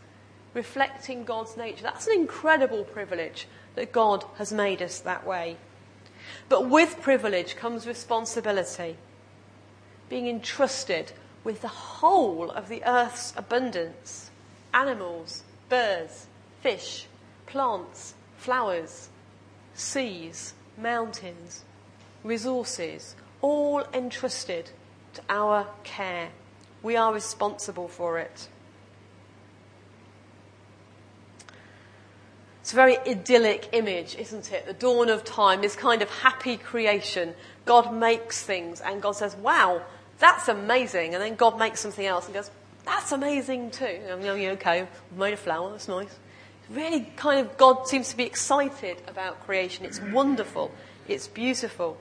reflecting 0.52 1.24
God's 1.24 1.56
nature. 1.56 1.82
That's 1.82 2.06
an 2.06 2.14
incredible 2.14 2.84
privilege 2.84 3.46
that 3.74 3.92
God 3.92 4.24
has 4.36 4.52
made 4.52 4.82
us 4.82 4.98
that 5.00 5.26
way. 5.26 5.56
But 6.50 6.68
with 6.68 7.00
privilege 7.00 7.54
comes 7.54 7.86
responsibility, 7.86 8.96
being 10.08 10.26
entrusted 10.26 11.12
with 11.44 11.62
the 11.62 11.68
whole 11.68 12.50
of 12.50 12.68
the 12.68 12.82
earth's 12.84 13.32
abundance 13.36 14.30
animals, 14.74 15.44
birds, 15.68 16.26
fish, 16.60 17.06
plants, 17.46 18.14
flowers, 18.36 19.10
seas, 19.74 20.54
mountains, 20.76 21.64
resources, 22.24 23.14
all 23.40 23.84
entrusted 23.94 24.70
to 25.14 25.22
our 25.28 25.68
care. 25.84 26.30
We 26.82 26.96
are 26.96 27.14
responsible 27.14 27.86
for 27.86 28.18
it. 28.18 28.48
It's 32.70 32.74
a 32.74 32.76
very 32.76 32.98
idyllic 32.98 33.70
image, 33.72 34.14
isn't 34.14 34.52
it? 34.52 34.64
The 34.64 34.72
dawn 34.72 35.08
of 35.08 35.24
time, 35.24 35.60
this 35.60 35.74
kind 35.74 36.02
of 36.02 36.08
happy 36.08 36.56
creation. 36.56 37.34
God 37.64 37.92
makes 37.92 38.44
things 38.44 38.80
and 38.80 39.02
God 39.02 39.16
says, 39.16 39.34
wow, 39.34 39.82
that's 40.20 40.46
amazing. 40.46 41.12
And 41.12 41.20
then 41.20 41.34
God 41.34 41.58
makes 41.58 41.80
something 41.80 42.06
else 42.06 42.26
and 42.26 42.34
goes, 42.34 42.48
that's 42.84 43.10
amazing 43.10 43.72
too. 43.72 43.86
And 43.86 44.12
I'm 44.12 44.22
like, 44.22 44.58
okay, 44.60 44.86
we've 45.10 45.18
made 45.18 45.34
a 45.34 45.36
flower, 45.36 45.72
that's 45.72 45.88
nice. 45.88 46.16
Really 46.70 47.10
kind 47.16 47.44
of, 47.44 47.56
God 47.56 47.88
seems 47.88 48.10
to 48.10 48.16
be 48.16 48.22
excited 48.22 49.02
about 49.08 49.44
creation. 49.44 49.84
It's 49.84 50.00
wonderful. 50.00 50.70
It's 51.08 51.26
beautiful. 51.26 51.96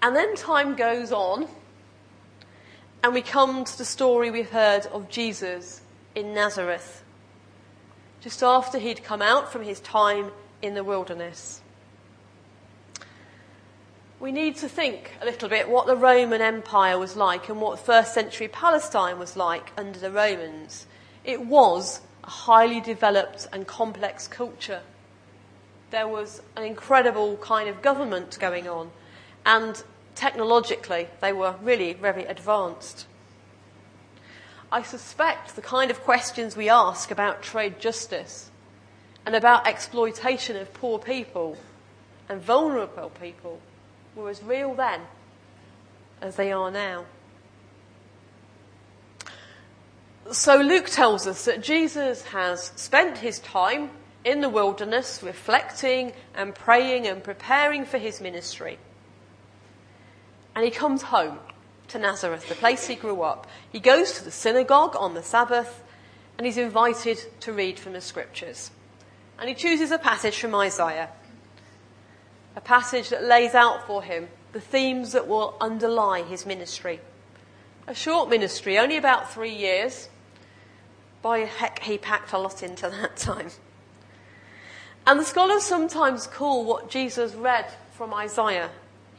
And 0.00 0.14
then 0.14 0.36
time 0.36 0.76
goes 0.76 1.10
on 1.10 1.48
and 3.02 3.14
we 3.14 3.22
come 3.22 3.64
to 3.64 3.78
the 3.78 3.84
story 3.84 4.30
we've 4.30 4.50
heard 4.50 4.86
of 4.86 5.08
Jesus 5.08 5.80
in 6.14 6.34
Nazareth 6.34 7.02
just 8.20 8.42
after 8.42 8.78
he'd 8.78 9.02
come 9.02 9.22
out 9.22 9.50
from 9.50 9.62
his 9.62 9.80
time 9.80 10.30
in 10.62 10.74
the 10.74 10.84
wilderness. 10.84 11.60
We 14.18 14.32
need 14.32 14.56
to 14.56 14.68
think 14.68 15.12
a 15.22 15.24
little 15.24 15.48
bit 15.48 15.70
what 15.70 15.86
the 15.86 15.96
Roman 15.96 16.42
Empire 16.42 16.98
was 16.98 17.16
like 17.16 17.48
and 17.48 17.58
what 17.58 17.78
first 17.78 18.12
century 18.12 18.48
Palestine 18.48 19.18
was 19.18 19.34
like 19.34 19.72
under 19.78 19.98
the 19.98 20.10
Romans. 20.10 20.86
It 21.24 21.46
was 21.46 22.02
a 22.22 22.28
highly 22.28 22.82
developed 22.82 23.48
and 23.50 23.66
complex 23.66 24.28
culture. 24.28 24.82
There 25.90 26.06
was 26.06 26.42
an 26.54 26.64
incredible 26.64 27.38
kind 27.38 27.68
of 27.68 27.80
government 27.80 28.38
going 28.38 28.68
on, 28.68 28.90
and 29.46 29.82
technologically, 30.14 31.08
they 31.22 31.32
were 31.32 31.54
really 31.62 31.94
very 31.94 32.26
advanced. 32.26 33.06
I 34.72 34.82
suspect 34.82 35.56
the 35.56 35.62
kind 35.62 35.90
of 35.90 36.00
questions 36.02 36.56
we 36.56 36.68
ask 36.68 37.10
about 37.10 37.42
trade 37.42 37.80
justice 37.80 38.50
and 39.26 39.34
about 39.34 39.66
exploitation 39.66 40.56
of 40.56 40.72
poor 40.72 40.98
people 40.98 41.56
and 42.28 42.40
vulnerable 42.40 43.10
people 43.10 43.60
were 44.14 44.30
as 44.30 44.42
real 44.42 44.74
then 44.74 45.00
as 46.20 46.36
they 46.36 46.52
are 46.52 46.70
now. 46.70 47.04
So 50.30 50.58
Luke 50.58 50.88
tells 50.88 51.26
us 51.26 51.44
that 51.46 51.60
Jesus 51.60 52.22
has 52.26 52.70
spent 52.76 53.18
his 53.18 53.40
time 53.40 53.90
in 54.24 54.40
the 54.40 54.48
wilderness 54.48 55.22
reflecting 55.22 56.12
and 56.34 56.54
praying 56.54 57.08
and 57.08 57.24
preparing 57.24 57.84
for 57.84 57.98
his 57.98 58.20
ministry. 58.20 58.78
And 60.54 60.64
he 60.64 60.70
comes 60.70 61.02
home 61.02 61.40
to 61.90 61.98
Nazareth, 61.98 62.48
the 62.48 62.54
place 62.54 62.86
he 62.86 62.94
grew 62.94 63.22
up. 63.22 63.46
He 63.70 63.80
goes 63.80 64.12
to 64.12 64.24
the 64.24 64.30
synagogue 64.30 64.96
on 64.98 65.14
the 65.14 65.22
Sabbath 65.22 65.82
and 66.38 66.46
he's 66.46 66.58
invited 66.58 67.18
to 67.40 67.52
read 67.52 67.78
from 67.78 67.92
the 67.92 68.00
scriptures. 68.00 68.70
And 69.38 69.48
he 69.48 69.54
chooses 69.54 69.90
a 69.90 69.98
passage 69.98 70.38
from 70.38 70.54
Isaiah, 70.54 71.10
a 72.56 72.60
passage 72.60 73.10
that 73.10 73.24
lays 73.24 73.54
out 73.54 73.86
for 73.86 74.02
him 74.02 74.28
the 74.52 74.60
themes 74.60 75.12
that 75.12 75.28
will 75.28 75.56
underlie 75.60 76.22
his 76.22 76.44
ministry. 76.44 77.00
A 77.86 77.94
short 77.94 78.28
ministry, 78.28 78.78
only 78.78 78.96
about 78.96 79.32
three 79.32 79.54
years. 79.54 80.08
By 81.22 81.40
heck, 81.40 81.80
he 81.80 81.98
packed 81.98 82.32
a 82.32 82.38
lot 82.38 82.62
into 82.62 82.88
that 83.02 83.16
time. 83.16 83.50
And 85.06 85.18
the 85.18 85.24
scholars 85.24 85.64
sometimes 85.64 86.26
call 86.26 86.64
what 86.64 86.90
Jesus 86.90 87.34
read 87.34 87.66
from 87.92 88.12
Isaiah 88.14 88.70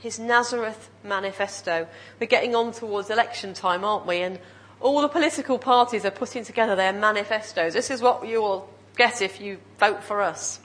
his 0.01 0.17
Nazareth 0.17 0.89
manifesto. 1.03 1.87
We're 2.19 2.25
getting 2.25 2.55
on 2.55 2.71
towards 2.71 3.11
election 3.11 3.53
time, 3.53 3.85
aren't 3.85 4.07
we? 4.07 4.21
And 4.21 4.39
all 4.79 5.01
the 5.01 5.07
political 5.07 5.59
parties 5.59 6.05
are 6.05 6.11
putting 6.11 6.43
together 6.43 6.75
their 6.75 6.91
manifestos. 6.91 7.73
This 7.73 7.91
is 7.91 8.01
what 8.01 8.27
you 8.27 8.41
will 8.41 8.67
get 8.97 9.21
if 9.21 9.39
you 9.39 9.59
vote 9.79 10.03
for 10.03 10.23
us. 10.23 10.59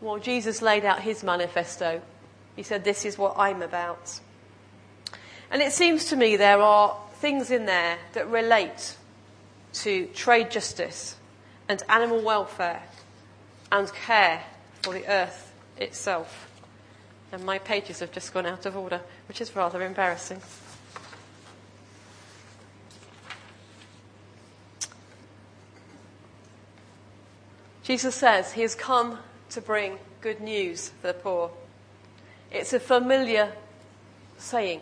Well, 0.00 0.18
Jesus 0.18 0.62
laid 0.62 0.84
out 0.84 1.00
his 1.00 1.24
manifesto. 1.24 2.02
He 2.54 2.62
said, 2.62 2.84
This 2.84 3.04
is 3.04 3.18
what 3.18 3.34
I'm 3.36 3.62
about. 3.62 4.20
And 5.50 5.60
it 5.60 5.72
seems 5.72 6.04
to 6.06 6.16
me 6.16 6.36
there 6.36 6.60
are 6.60 6.96
things 7.14 7.50
in 7.50 7.66
there 7.66 7.98
that 8.12 8.30
relate 8.30 8.96
to 9.72 10.06
trade 10.06 10.52
justice 10.52 11.16
and 11.68 11.82
animal 11.88 12.22
welfare 12.22 12.82
and 13.72 13.92
care 13.92 14.44
for 14.82 14.94
the 14.94 15.04
earth 15.08 15.52
itself 15.78 16.53
and 17.34 17.44
my 17.44 17.58
pages 17.58 17.98
have 17.98 18.12
just 18.12 18.32
gone 18.32 18.46
out 18.46 18.64
of 18.64 18.76
order, 18.76 19.00
which 19.28 19.40
is 19.40 19.54
rather 19.56 19.82
embarrassing. 19.82 20.40
Jesus 27.82 28.14
says 28.14 28.52
he 28.52 28.62
has 28.62 28.74
come 28.74 29.18
to 29.50 29.60
bring 29.60 29.98
good 30.20 30.40
news 30.40 30.90
for 31.00 31.08
the 31.08 31.14
poor. 31.14 31.50
It's 32.50 32.72
a 32.72 32.80
familiar 32.80 33.52
saying. 34.38 34.80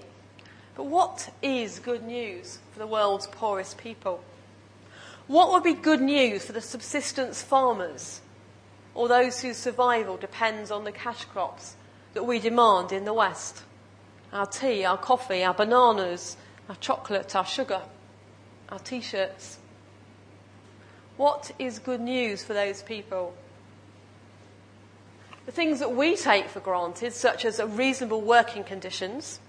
But 0.77 0.85
what 0.85 1.33
is 1.43 1.79
good 1.79 2.05
news 2.05 2.59
for 2.73 2.79
the 2.79 2.87
world's 2.87 3.27
poorest 3.27 3.79
people? 3.79 4.23
What 5.27 5.51
would 5.53 5.65
be 5.65 5.75
good 5.75 6.01
news 6.01 6.45
for 6.45 6.53
the 6.53 6.61
subsistence 6.61 7.43
farmers 7.43 8.21
or 8.95 9.09
those 9.09 9.41
whose 9.41 9.57
survival 9.57 10.17
depends 10.17 10.71
on 10.71 10.85
the 10.85 10.93
cash 10.93 11.25
crops 11.25 11.77
that 12.15 12.25
we 12.25 12.39
demand 12.39 12.93
in 12.93 13.05
the 13.05 13.15
West 13.15 13.63
our 14.33 14.47
tea, 14.47 14.85
our 14.85 14.97
coffee, 14.97 15.45
our 15.45 15.53
bananas, 15.53 16.37
our 16.69 16.77
chocolate, 16.77 17.37
our 17.37 17.45
sugar, 17.45 17.83
our 18.71 18.79
t 18.79 19.01
shirts. 19.01 19.59
What 21.19 21.53
is 21.59 21.79
good 21.79 22.01
news 22.01 22.43
for 22.43 22.55
those 22.55 22.83
people? 22.83 23.35
The 25.45 25.53
things 25.53 25.81
that 25.81 25.95
we 25.95 26.17
take 26.17 26.49
for 26.49 26.61
granted, 26.61 27.13
such 27.13 27.45
as 27.45 27.61
reasonable 27.63 28.23
working 28.23 28.65
conditions, 28.65 29.41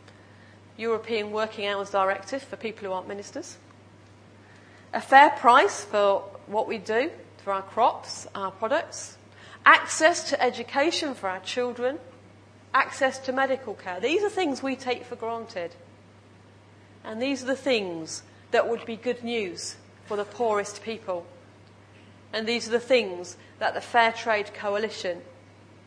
European 0.76 1.32
Working 1.32 1.68
Hours 1.68 1.92
Directive 1.92 2.42
for 2.42 2.58
people 2.58 2.88
who 2.88 2.94
aren't 2.94 3.08
ministers, 3.08 3.58
a 4.94 5.00
fair 5.00 5.30
price 5.30 5.86
for 5.86 6.22
what 6.48 6.68
we 6.68 6.78
do, 6.78 7.12
for 7.38 7.54
our 7.54 7.62
crops, 7.62 8.28
our 8.36 8.52
products, 8.52 9.18
access 9.66 10.30
to 10.30 10.44
education 10.44 11.14
for 11.14 11.30
our 11.30 11.40
children, 11.40 12.00
access 12.74 13.20
to 13.20 13.32
medical 13.32 13.74
care. 13.74 14.00
These 14.00 14.24
are 14.24 14.30
things 14.30 14.64
we 14.64 14.76
take 14.76 15.06
for 15.06 15.16
granted. 15.16 15.76
And 17.04 17.22
these 17.22 17.44
are 17.44 17.48
the 17.48 17.56
things 17.56 18.24
that 18.52 18.68
would 18.68 18.86
be 18.86 18.96
good 18.96 19.24
news 19.24 19.76
for 20.06 20.18
the 20.18 20.26
poorest 20.26 20.84
people. 20.84 21.26
And 22.32 22.48
these 22.48 22.68
are 22.68 22.72
the 22.72 22.80
things 22.80 23.38
that 23.60 23.74
the 23.74 23.82
Fair 23.82 24.12
Trade 24.12 24.54
Coalition 24.54 25.22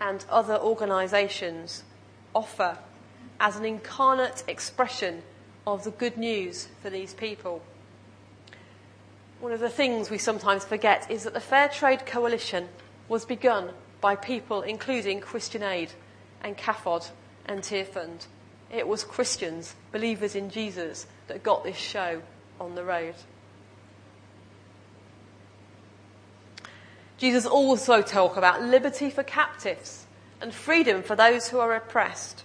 and 0.00 0.24
other 0.30 0.56
organisations 0.56 1.82
offer 2.34 2.78
as 3.40 3.56
an 3.56 3.64
incarnate 3.64 4.44
expression 4.46 5.22
of 5.66 5.84
the 5.84 5.90
good 5.90 6.16
news 6.16 6.68
for 6.82 6.90
these 6.90 7.14
people. 7.14 7.62
One 9.40 9.52
of 9.52 9.60
the 9.60 9.68
things 9.68 10.08
we 10.08 10.18
sometimes 10.18 10.64
forget 10.64 11.10
is 11.10 11.24
that 11.24 11.34
the 11.34 11.40
Fair 11.40 11.68
Trade 11.68 12.06
Coalition 12.06 12.68
was 13.08 13.24
begun 13.24 13.70
by 14.00 14.16
people 14.16 14.62
including 14.62 15.20
Christian 15.20 15.62
Aid 15.62 15.92
and 16.46 16.56
CAFOD 16.56 17.10
and 17.44 17.60
Tearfund. 17.60 18.26
It 18.72 18.86
was 18.86 19.02
Christians, 19.02 19.74
believers 19.90 20.36
in 20.36 20.48
Jesus, 20.48 21.08
that 21.26 21.42
got 21.42 21.64
this 21.64 21.76
show 21.76 22.22
on 22.60 22.76
the 22.76 22.84
road. 22.84 23.16
Jesus 27.18 27.46
also 27.46 28.00
talked 28.00 28.38
about 28.38 28.62
liberty 28.62 29.10
for 29.10 29.24
captives 29.24 30.06
and 30.40 30.54
freedom 30.54 31.02
for 31.02 31.16
those 31.16 31.48
who 31.48 31.58
are 31.58 31.74
oppressed. 31.74 32.44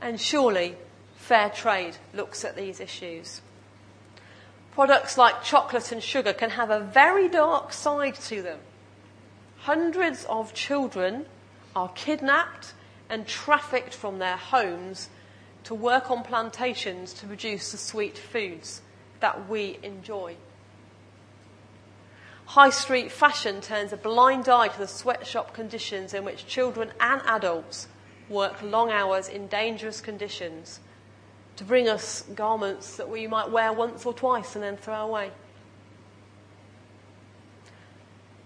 And 0.00 0.20
surely 0.20 0.76
fair 1.14 1.50
trade 1.50 1.98
looks 2.12 2.44
at 2.44 2.56
these 2.56 2.80
issues. 2.80 3.42
Products 4.72 5.16
like 5.16 5.44
chocolate 5.44 5.92
and 5.92 6.02
sugar 6.02 6.32
can 6.32 6.50
have 6.50 6.70
a 6.70 6.80
very 6.80 7.28
dark 7.28 7.72
side 7.72 8.16
to 8.16 8.42
them. 8.42 8.58
Hundreds 9.58 10.24
of 10.24 10.52
children 10.52 11.26
are 11.76 11.90
kidnapped 11.90 12.72
and 13.10 13.26
trafficked 13.26 13.94
from 13.94 14.18
their 14.18 14.36
homes 14.36 15.10
to 15.64 15.74
work 15.74 16.10
on 16.10 16.22
plantations 16.22 17.12
to 17.12 17.26
produce 17.26 17.72
the 17.72 17.78
sweet 17.78 18.16
foods 18.16 18.80
that 19.20 19.48
we 19.48 19.78
enjoy. 19.82 20.36
High 22.46 22.70
street 22.70 23.12
fashion 23.12 23.60
turns 23.60 23.92
a 23.92 23.96
blind 23.96 24.48
eye 24.48 24.68
to 24.68 24.78
the 24.78 24.88
sweatshop 24.88 25.52
conditions 25.52 26.14
in 26.14 26.24
which 26.24 26.46
children 26.46 26.92
and 26.98 27.20
adults 27.26 27.86
work 28.28 28.62
long 28.62 28.90
hours 28.90 29.28
in 29.28 29.46
dangerous 29.48 30.00
conditions 30.00 30.80
to 31.56 31.64
bring 31.64 31.88
us 31.88 32.22
garments 32.34 32.96
that 32.96 33.08
we 33.08 33.26
might 33.26 33.50
wear 33.50 33.72
once 33.72 34.06
or 34.06 34.14
twice 34.14 34.54
and 34.54 34.64
then 34.64 34.76
throw 34.76 35.06
away. 35.06 35.30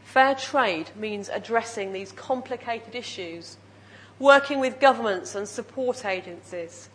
Fair 0.02 0.34
trade 0.34 0.90
means 0.96 1.28
addressing 1.28 1.92
these 1.92 2.12
complicated 2.12 2.94
issues, 2.94 3.56
working 4.18 4.60
with 4.60 4.80
governments 4.80 5.34
and 5.34 5.48
support 5.48 6.04
agencies 6.04 6.88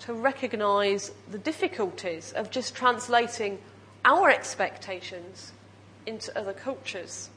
to 0.00 0.12
recognise 0.12 1.10
the 1.30 1.38
difficulties 1.38 2.32
of 2.32 2.50
just 2.50 2.74
translating 2.74 3.58
our 4.04 4.30
expectations 4.30 5.52
into 6.06 6.36
other 6.38 6.52
cultures. 6.52 7.30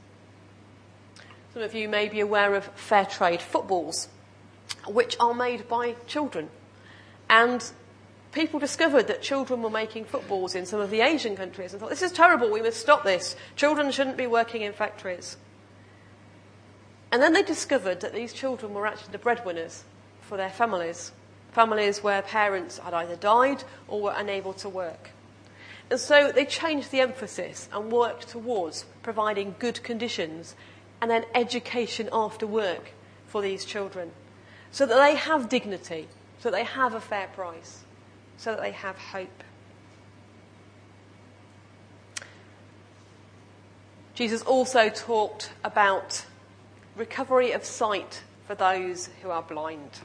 Some 1.53 1.63
of 1.63 1.73
you 1.73 1.89
may 1.89 2.07
be 2.07 2.19
aware 2.19 2.55
of 2.55 2.65
fair 2.75 3.05
trade 3.05 3.41
footballs, 3.41 4.07
which 4.87 5.17
are 5.19 5.33
made 5.33 5.67
by 5.67 5.95
children. 6.07 6.49
And 7.29 7.63
people 8.31 8.59
discovered 8.59 9.07
that 9.07 9.21
children 9.21 9.61
were 9.61 9.69
making 9.69 10.05
footballs 10.05 10.55
in 10.55 10.65
some 10.65 10.79
of 10.79 10.89
the 10.89 11.01
Asian 11.01 11.35
countries 11.35 11.73
and 11.73 11.81
thought, 11.81 11.89
this 11.89 12.01
is 12.01 12.11
terrible, 12.11 12.49
we 12.49 12.61
must 12.61 12.79
stop 12.79 13.03
this. 13.03 13.35
Children 13.55 13.91
shouldn't 13.91 14.17
be 14.17 14.27
working 14.27 14.61
in 14.61 14.71
factories. 14.71 15.35
And 17.12 17.21
then 17.21 17.34
they 17.34 17.43
discovered 17.43 18.00
that 18.02 18.13
these 18.13 18.34
children 18.34 18.74
were 18.74 18.88
actually 18.88 19.12
the 19.12 19.17
breadwinners 19.17 19.84
for 20.21 20.38
their 20.38 20.50
families. 20.50 21.12
Families 21.52 22.02
where 22.02 22.21
parents 22.21 22.78
had 22.78 22.93
either 22.93 23.17
died 23.17 23.63
or 23.88 24.02
were 24.02 24.13
unable 24.15 24.54
to 24.54 24.69
work. 24.69 25.10
And 25.89 26.00
so 26.00 26.32
they 26.32 26.45
changed 26.45 26.91
the 26.91 27.02
emphasis 27.02 27.67
and 27.74 27.91
worked 27.91 28.30
towards 28.30 28.86
providing 29.04 29.56
good 29.60 29.84
conditions 29.84 30.56
and 31.02 31.12
then 31.12 31.26
education 31.36 32.08
after 32.13 32.47
work 32.47 32.91
for 33.28 33.41
these 33.41 33.65
children 33.65 34.12
so 34.71 34.86
that 34.86 34.95
they 34.95 35.15
have 35.15 35.50
dignity, 35.50 36.08
so 36.39 36.50
that 36.50 36.58
they 36.58 36.63
have 36.63 36.93
a 36.93 37.02
fair 37.02 37.28
price, 37.28 37.84
so 38.38 38.52
that 38.52 38.62
they 38.62 38.71
have 38.71 38.97
hope. 38.97 39.43
Jesus 44.15 44.41
also 44.43 44.88
talked 44.88 45.52
about 45.63 46.26
recovery 46.95 47.51
of 47.51 47.63
sight 47.63 48.23
for 48.47 48.56
those 48.56 49.10
who 49.21 49.30
are 49.30 49.43
blind. 49.43 50.01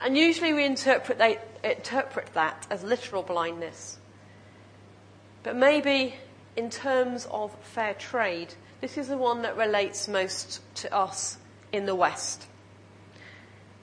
And 0.00 0.16
usually 0.16 0.52
we 0.52 0.64
interpret, 0.64 1.18
they, 1.18 1.38
interpret 1.62 2.34
that 2.34 2.66
as 2.70 2.82
literal 2.82 3.22
blindness. 3.22 3.98
But 5.42 5.56
maybe 5.56 6.14
in 6.56 6.70
terms 6.70 7.26
of 7.30 7.54
fair 7.62 7.94
trade, 7.94 8.54
this 8.80 8.98
is 8.98 9.08
the 9.08 9.16
one 9.16 9.42
that 9.42 9.56
relates 9.56 10.08
most 10.08 10.60
to 10.76 10.94
us 10.94 11.38
in 11.72 11.86
the 11.86 11.94
West. 11.94 12.46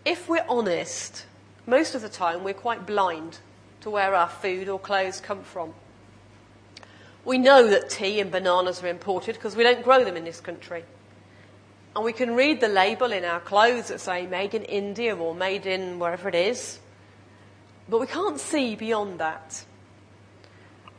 If 0.06 0.30
we're 0.30 0.46
honest, 0.48 1.26
most 1.66 1.96
of 1.96 2.02
the 2.02 2.10
time 2.10 2.44
we're 2.44 2.54
quite 2.54 2.86
blind 2.86 3.40
to 3.82 3.90
where 3.90 4.16
our 4.16 4.30
food 4.30 4.70
or 4.70 4.80
clothes 4.80 5.20
come 5.20 5.44
from. 5.44 5.74
We 7.26 7.38
know 7.38 7.68
that 7.68 7.90
tea 7.90 8.20
and 8.20 8.32
bananas 8.32 8.82
are 8.84 8.88
imported 8.88 9.36
because 9.36 9.56
we 9.56 9.64
don't 9.64 9.84
grow 9.84 10.04
them 10.04 10.18
in 10.18 10.24
this 10.24 10.40
country. 10.40 10.84
And 11.96 12.06
we 12.06 12.14
can 12.14 12.36
read 12.36 12.62
the 12.62 12.68
label 12.68 13.12
in 13.12 13.26
our 13.26 13.42
clothes 13.42 13.90
that 13.90 14.00
say 14.00 14.26
made 14.26 14.54
in 14.54 14.64
India 14.64 15.16
or 15.16 15.36
made 15.36 15.66
in 15.66 16.00
wherever 16.00 16.30
it 16.30 16.36
is. 16.36 16.80
But 17.90 18.00
we 18.00 18.08
can't 18.08 18.40
see 18.40 18.76
beyond 18.76 19.20
that. 19.20 19.66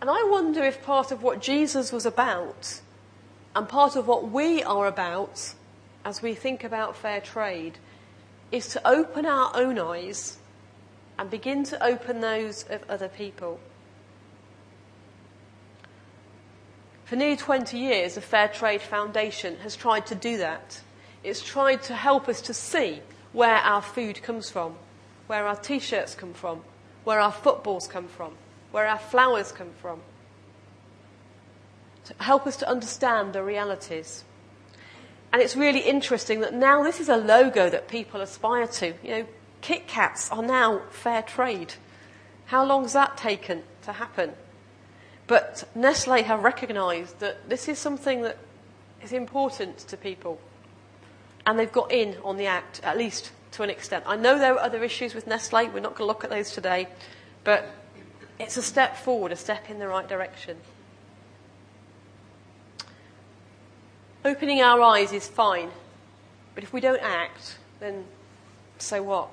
And 0.01 0.11
I 0.11 0.25
wonder 0.25 0.63
if 0.65 0.83
part 0.83 1.13
of 1.13 1.23
what 1.23 1.41
Jesus 1.41 1.93
was 1.93 2.05
about 2.05 2.81
and 3.55 3.69
part 3.69 3.97
of 3.97 4.07
what 4.07 4.31
we 4.31 4.63
are 4.63 4.87
about 4.87 5.55
as 6.05 6.21
we 6.21 6.35
think 6.35 6.65
about 6.65 6.97
fair 6.97 7.21
trade 7.21 7.79
is 8.51 8.69
to 8.69 8.87
open 8.87 9.25
our 9.25 9.51
own 9.55 9.79
eyes 9.79 10.39
and 11.19 11.31
begin 11.31 11.65
to 11.65 11.83
open 11.83 12.21
those 12.21 12.65
of 12.65 12.83
other 12.91 13.09
people. 13.09 13.61
For 17.13 17.17
nearly 17.17 17.37
20 17.37 17.77
years, 17.77 18.15
the 18.15 18.23
Fair 18.23 18.49
Trade 18.49 18.81
Foundation 18.81 19.59
has 19.59 19.77
tried 19.77 20.07
to 20.07 20.15
do 20.15 20.39
that. 20.39 20.81
It's 21.23 21.43
tried 21.43 21.83
to 21.83 21.95
help 21.95 22.27
us 22.27 22.41
to 22.41 22.55
see 22.55 23.03
where 23.35 23.57
our 23.57 23.83
food 23.83 24.23
comes 24.23 24.49
from, 24.49 24.77
where 25.27 25.47
our 25.47 25.57
t 25.57 25.79
shirts 25.79 26.15
come 26.15 26.33
from, 26.33 26.63
where 27.05 27.21
our 27.21 27.31
footballs 27.31 27.87
come 27.87 28.09
from, 28.09 28.33
where 28.71 28.87
our 28.87 28.99
flowers 28.99 29.53
come 29.53 29.73
from. 29.83 30.01
To 32.05 32.15
help 32.19 32.47
us 32.47 32.57
to 32.57 32.67
understand 32.71 33.35
the 33.35 33.43
realities. 33.43 34.25
And 35.35 35.43
it's 35.43 35.55
really 35.55 35.81
interesting 35.81 36.41
that 36.41 36.55
now 36.55 36.83
this 36.83 36.99
is 36.99 37.11
a 37.11 37.17
logo 37.19 37.69
that 37.69 37.89
people 37.89 38.23
aspire 38.23 38.69
to. 38.69 38.95
You 39.05 39.11
know, 39.11 39.27
Kit 39.61 39.87
Kats 39.87 40.31
are 40.31 40.43
now 40.43 40.81
fair 40.89 41.21
trade. 41.21 41.75
How 42.47 42.65
long's 42.65 42.95
that 42.95 43.19
taken 43.19 43.65
to 43.83 43.93
happen? 43.93 44.33
But 45.33 45.67
Nestle 45.75 46.25
have 46.25 46.45
recognised 46.45 47.21
that 47.21 47.49
this 47.49 47.67
is 47.67 47.79
something 47.79 48.21
that 48.21 48.37
is 49.03 49.15
important 49.15 49.79
to 49.79 49.97
people. 49.97 50.39
And 51.47 51.59
they've 51.59 51.73
got 51.73 51.91
in 51.91 52.19
on 52.23 52.37
the 52.37 52.45
act, 52.45 52.83
at 52.85 52.99
least 52.99 53.33
to 53.53 53.63
an 53.63 53.71
extent. 53.71 54.05
I 54.07 54.17
know 54.17 54.39
there 54.39 54.53
are 54.53 54.61
other 54.61 54.85
issues 54.85 55.15
with 55.15 55.27
Nestle. 55.27 55.71
We're 55.71 55.81
not 55.81 55.95
going 55.95 56.01
to 56.01 56.05
look 56.05 56.23
at 56.23 56.29
those 56.29 56.51
today. 56.51 56.87
But 57.45 57.67
it's 58.39 58.59
a 58.59 58.63
step 58.63 58.95
forward, 58.95 59.33
a 59.33 59.37
step 59.37 59.71
in 59.71 59.79
the 59.79 59.89
right 59.89 60.07
direction. 60.07 60.59
Opening 64.27 64.61
our 64.61 64.83
eyes 64.83 65.15
is 65.15 65.29
fine, 65.29 65.71
but 66.55 66.63
if 66.63 66.75
we 66.75 66.83
don't 66.83 67.01
act, 67.03 67.57
then 67.81 68.05
so 68.77 69.03
what? 69.03 69.31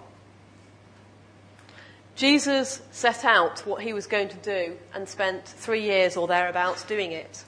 Jesus 2.20 2.82
set 2.92 3.24
out 3.24 3.66
what 3.66 3.82
he 3.82 3.94
was 3.94 4.06
going 4.06 4.28
to 4.28 4.36
do 4.36 4.76
and 4.94 5.08
spent 5.08 5.46
three 5.46 5.84
years 5.84 6.18
or 6.18 6.28
thereabouts 6.28 6.84
doing 6.84 7.14
it. 7.14 7.46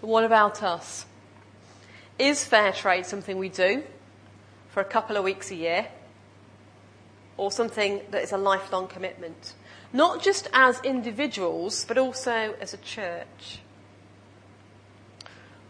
But 0.00 0.06
what 0.06 0.22
about 0.22 0.62
us? 0.62 1.04
Is 2.20 2.44
fair 2.44 2.70
trade 2.70 3.04
something 3.04 3.36
we 3.36 3.48
do 3.48 3.82
for 4.68 4.80
a 4.80 4.84
couple 4.84 5.16
of 5.16 5.24
weeks 5.24 5.50
a 5.50 5.56
year? 5.56 5.88
Or 7.36 7.50
something 7.50 8.00
that 8.12 8.22
is 8.22 8.30
a 8.30 8.38
lifelong 8.38 8.86
commitment? 8.86 9.54
Not 9.92 10.22
just 10.22 10.48
as 10.52 10.80
individuals, 10.84 11.84
but 11.84 11.98
also 11.98 12.54
as 12.60 12.74
a 12.74 12.78
church. 12.78 13.58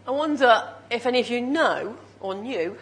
I 0.07 0.11
wonder 0.11 0.75
if 0.91 1.07
any 1.07 1.21
of 1.21 1.29
you 1.31 1.41
know 1.41 1.97
or 2.19 2.35
knew 2.35 2.77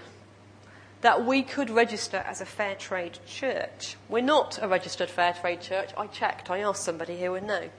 that 1.04 1.26
we 1.26 1.44
could 1.44 1.70
register 1.70 2.24
as 2.26 2.40
a 2.40 2.46
fair 2.46 2.76
trade 2.76 3.20
church. 3.28 3.98
We're 4.08 4.22
not 4.22 4.58
a 4.62 4.70
registered 4.70 5.10
fair 5.10 5.34
trade 5.34 5.60
church. 5.60 5.90
I 5.98 6.08
checked, 6.08 6.50
I 6.50 6.60
asked 6.60 6.82
somebody 6.82 7.20
who 7.20 7.32
would 7.32 7.44
know. 7.44 7.70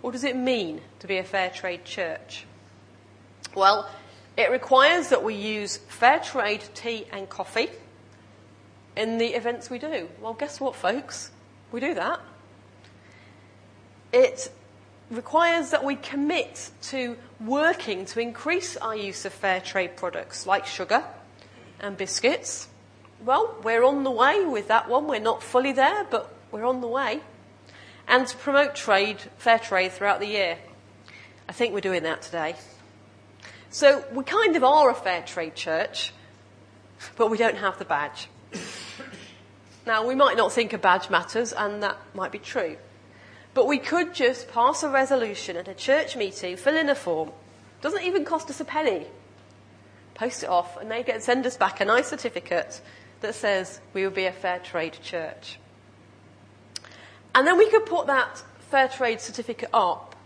What 0.00 0.12
does 0.12 0.24
it 0.24 0.36
mean 0.36 0.80
to 1.00 1.06
be 1.06 1.18
a 1.18 1.24
fair 1.24 1.50
trade 1.50 1.84
church? 1.84 2.46
Well, 3.54 3.90
it 4.38 4.50
requires 4.50 5.10
that 5.10 5.22
we 5.22 5.34
use 5.34 5.76
fair 5.76 6.18
trade 6.18 6.62
tea 6.74 7.06
and 7.12 7.28
coffee 7.28 7.68
in 8.96 9.18
the 9.18 9.34
events 9.34 9.68
we 9.68 9.78
do. 9.78 10.08
Well, 10.22 10.32
guess 10.32 10.58
what, 10.58 10.76
folks? 10.76 11.30
We 11.72 11.80
do 11.80 11.92
that. 11.92 12.20
It 14.14 14.50
requires 15.10 15.70
that 15.70 15.84
we 15.84 15.96
commit 15.96 16.70
to 16.82 17.18
working 17.38 18.06
to 18.06 18.20
increase 18.20 18.78
our 18.78 18.96
use 18.96 19.26
of 19.26 19.34
fair 19.34 19.60
trade 19.60 19.94
products 19.94 20.46
like 20.46 20.64
sugar 20.64 21.04
and 21.80 21.96
biscuits. 21.96 22.68
Well, 23.24 23.56
we're 23.62 23.82
on 23.82 24.04
the 24.04 24.10
way 24.10 24.44
with 24.44 24.68
that 24.68 24.88
one. 24.88 25.06
We're 25.06 25.20
not 25.20 25.42
fully 25.42 25.72
there, 25.72 26.04
but 26.04 26.32
we're 26.50 26.64
on 26.64 26.80
the 26.80 26.88
way. 26.88 27.20
And 28.08 28.26
to 28.26 28.36
promote 28.36 28.74
trade, 28.74 29.20
fair 29.38 29.58
trade 29.58 29.92
throughout 29.92 30.20
the 30.20 30.26
year. 30.26 30.58
I 31.48 31.52
think 31.52 31.74
we're 31.74 31.80
doing 31.80 32.02
that 32.04 32.22
today. 32.22 32.56
So 33.70 34.04
we 34.12 34.24
kind 34.24 34.56
of 34.56 34.64
are 34.64 34.90
a 34.90 34.94
fair 34.94 35.22
trade 35.22 35.54
church, 35.54 36.12
but 37.16 37.30
we 37.30 37.38
don't 37.38 37.56
have 37.56 37.78
the 37.78 37.84
badge. 37.84 38.28
now, 39.86 40.06
we 40.06 40.14
might 40.14 40.36
not 40.36 40.52
think 40.52 40.72
a 40.72 40.78
badge 40.78 41.10
matters, 41.10 41.52
and 41.52 41.82
that 41.82 41.96
might 42.14 42.32
be 42.32 42.38
true. 42.38 42.76
But 43.54 43.66
we 43.66 43.78
could 43.78 44.14
just 44.14 44.48
pass 44.48 44.82
a 44.82 44.90
resolution 44.90 45.56
at 45.56 45.68
a 45.68 45.74
church 45.74 46.16
meeting, 46.16 46.56
fill 46.56 46.76
in 46.76 46.88
a 46.88 46.94
form. 46.94 47.32
Doesn't 47.80 48.02
even 48.02 48.24
cost 48.24 48.50
us 48.50 48.60
a 48.60 48.64
penny. 48.64 49.06
Post 50.16 50.42
it 50.42 50.48
off, 50.48 50.76
and 50.78 50.90
they 50.90 51.02
get 51.02 51.22
send 51.22 51.46
us 51.46 51.56
back 51.56 51.80
a 51.80 51.84
nice 51.84 52.08
certificate 52.08 52.80
that 53.20 53.34
says 53.34 53.80
we 53.92 54.02
will 54.02 54.10
be 54.10 54.24
a 54.24 54.32
fair 54.32 54.58
trade 54.58 54.98
church. 55.02 55.58
And 57.34 57.46
then 57.46 57.58
we 57.58 57.70
could 57.70 57.84
put 57.84 58.06
that 58.06 58.42
fair 58.70 58.88
trade 58.88 59.20
certificate 59.20 59.68
up, 59.74 60.16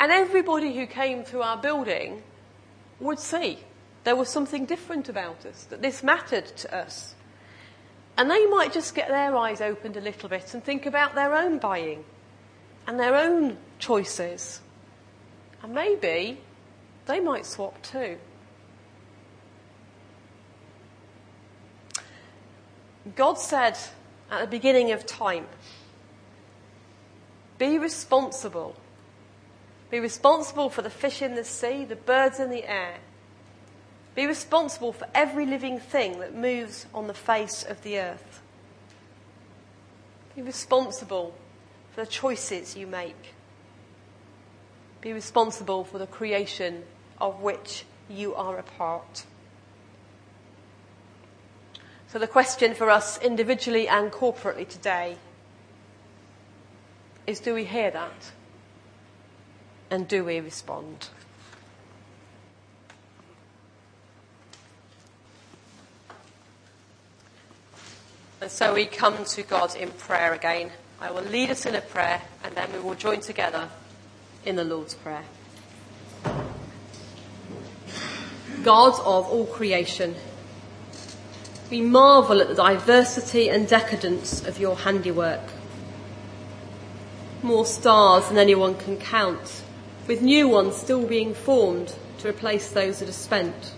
and 0.00 0.10
everybody 0.10 0.74
who 0.76 0.86
came 0.86 1.24
through 1.24 1.42
our 1.42 1.56
building 1.56 2.22
would 2.98 3.20
see 3.20 3.60
there 4.04 4.16
was 4.16 4.28
something 4.28 4.64
different 4.64 5.08
about 5.08 5.46
us, 5.46 5.64
that 5.70 5.82
this 5.82 6.02
mattered 6.02 6.46
to 6.46 6.76
us. 6.76 7.14
And 8.16 8.28
they 8.28 8.46
might 8.46 8.72
just 8.72 8.96
get 8.96 9.08
their 9.08 9.36
eyes 9.36 9.60
opened 9.60 9.96
a 9.96 10.00
little 10.00 10.28
bit 10.28 10.52
and 10.52 10.64
think 10.64 10.86
about 10.86 11.14
their 11.14 11.34
own 11.34 11.58
buying 11.58 12.04
and 12.88 12.98
their 12.98 13.14
own 13.14 13.56
choices. 13.78 14.60
And 15.62 15.72
maybe 15.72 16.40
they 17.06 17.20
might 17.20 17.46
swap 17.46 17.80
too. 17.82 18.18
God 23.16 23.38
said 23.38 23.78
at 24.30 24.40
the 24.40 24.46
beginning 24.46 24.92
of 24.92 25.06
time, 25.06 25.46
be 27.58 27.78
responsible. 27.78 28.76
Be 29.90 30.00
responsible 30.00 30.70
for 30.70 30.82
the 30.82 30.90
fish 30.90 31.22
in 31.22 31.34
the 31.34 31.44
sea, 31.44 31.84
the 31.84 31.96
birds 31.96 32.38
in 32.38 32.50
the 32.50 32.68
air. 32.68 32.98
Be 34.14 34.26
responsible 34.26 34.92
for 34.92 35.08
every 35.14 35.46
living 35.46 35.78
thing 35.78 36.20
that 36.20 36.34
moves 36.34 36.86
on 36.94 37.06
the 37.06 37.14
face 37.14 37.64
of 37.64 37.82
the 37.82 37.98
earth. 37.98 38.42
Be 40.36 40.42
responsible 40.42 41.34
for 41.92 42.04
the 42.04 42.10
choices 42.10 42.76
you 42.76 42.86
make. 42.86 43.34
Be 45.00 45.12
responsible 45.12 45.84
for 45.84 45.98
the 45.98 46.06
creation 46.06 46.84
of 47.20 47.40
which 47.40 47.84
you 48.08 48.34
are 48.34 48.58
a 48.58 48.62
part. 48.62 49.24
So, 52.10 52.18
the 52.18 52.26
question 52.26 52.74
for 52.74 52.88
us 52.88 53.20
individually 53.20 53.86
and 53.86 54.10
corporately 54.10 54.66
today 54.66 55.16
is 57.26 57.40
do 57.40 57.52
we 57.52 57.64
hear 57.64 57.90
that? 57.90 58.32
And 59.90 60.08
do 60.08 60.24
we 60.24 60.40
respond? 60.40 61.08
And 68.40 68.50
so 68.50 68.72
we 68.72 68.86
come 68.86 69.24
to 69.26 69.42
God 69.42 69.76
in 69.76 69.90
prayer 69.90 70.32
again. 70.32 70.70
I 71.00 71.10
will 71.10 71.22
lead 71.22 71.50
us 71.50 71.66
in 71.66 71.74
a 71.74 71.82
prayer 71.82 72.22
and 72.42 72.54
then 72.54 72.72
we 72.72 72.78
will 72.78 72.94
join 72.94 73.20
together 73.20 73.68
in 74.46 74.56
the 74.56 74.64
Lord's 74.64 74.94
Prayer. 74.94 75.24
God 78.62 78.94
of 79.00 79.26
all 79.26 79.46
creation, 79.46 80.14
we 81.70 81.80
marvel 81.82 82.40
at 82.40 82.48
the 82.48 82.54
diversity 82.54 83.50
and 83.50 83.68
decadence 83.68 84.44
of 84.46 84.58
your 84.58 84.76
handiwork. 84.76 85.42
More 87.42 87.66
stars 87.66 88.28
than 88.28 88.38
anyone 88.38 88.74
can 88.74 88.96
count, 88.96 89.62
with 90.06 90.22
new 90.22 90.48
ones 90.48 90.76
still 90.76 91.06
being 91.06 91.34
formed 91.34 91.94
to 92.18 92.28
replace 92.28 92.70
those 92.70 93.00
that 93.00 93.08
are 93.08 93.12
spent. 93.12 93.74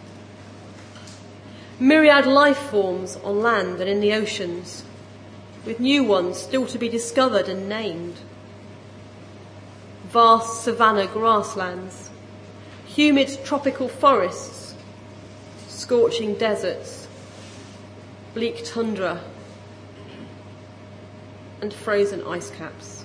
Myriad 1.80 2.26
life 2.26 2.58
forms 2.58 3.16
on 3.24 3.40
land 3.40 3.80
and 3.80 3.90
in 3.90 4.00
the 4.00 4.12
oceans, 4.12 4.84
with 5.64 5.80
new 5.80 6.04
ones 6.04 6.38
still 6.38 6.66
to 6.66 6.78
be 6.78 6.88
discovered 6.88 7.48
and 7.48 7.68
named. 7.68 8.16
Vast 10.08 10.62
savanna 10.62 11.06
grasslands, 11.06 12.10
humid 12.86 13.38
tropical 13.44 13.88
forests, 13.88 14.74
scorching 15.68 16.34
deserts, 16.34 16.99
bleak 18.34 18.64
tundra, 18.64 19.20
and 21.60 21.74
frozen 21.74 22.22
ice 22.24 22.50
caps. 22.50 23.04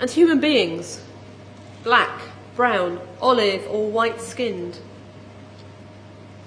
And 0.00 0.10
human 0.10 0.40
beings, 0.40 1.00
black, 1.84 2.22
brown, 2.56 3.00
olive, 3.20 3.66
or 3.68 3.90
white 3.90 4.20
skinned, 4.20 4.78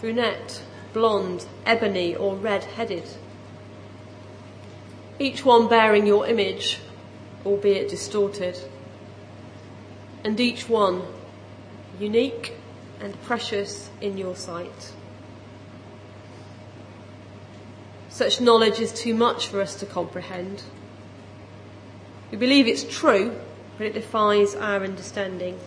brunette, 0.01 0.61
blonde, 0.93 1.45
ebony, 1.65 2.15
or 2.15 2.35
red 2.35 2.63
headed. 2.63 3.07
Each 5.19 5.45
one 5.45 5.67
bearing 5.67 6.05
your 6.05 6.27
image, 6.27 6.79
albeit 7.45 7.89
distorted, 7.89 8.59
and 10.23 10.39
each 10.39 10.67
one 10.67 11.03
unique 11.99 12.53
and 12.99 13.21
precious 13.21 13.89
in 14.01 14.17
your 14.17 14.35
sight. 14.35 14.91
Such 18.15 18.39
knowledge 18.39 18.79
is 18.79 18.93
too 18.93 19.13
much 19.13 19.47
for 19.47 19.59
us 19.59 19.75
to 19.75 19.85
comprehend. 19.85 20.63
We 22.31 22.37
believe 22.37 22.65
it's 22.65 22.85
true, 22.85 23.37
but 23.77 23.87
it 23.87 23.93
defies 23.93 24.55
our 24.55 24.81
understanding. 24.85 25.59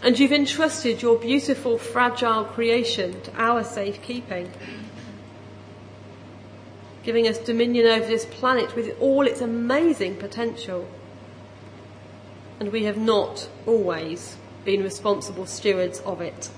And 0.00 0.16
you've 0.16 0.30
entrusted 0.30 1.02
your 1.02 1.18
beautiful, 1.18 1.76
fragile 1.76 2.44
creation 2.44 3.20
to 3.22 3.32
our 3.34 3.64
safekeeping, 3.64 4.52
giving 7.02 7.26
us 7.26 7.38
dominion 7.38 7.88
over 7.88 8.06
this 8.06 8.26
planet 8.26 8.76
with 8.76 8.96
all 9.00 9.26
its 9.26 9.40
amazing 9.40 10.18
potential. 10.18 10.88
And 12.60 12.70
we 12.70 12.84
have 12.84 12.96
not 12.96 13.48
always 13.66 14.36
been 14.64 14.84
responsible 14.84 15.46
stewards 15.46 15.98
of 16.06 16.20
it. 16.20 16.48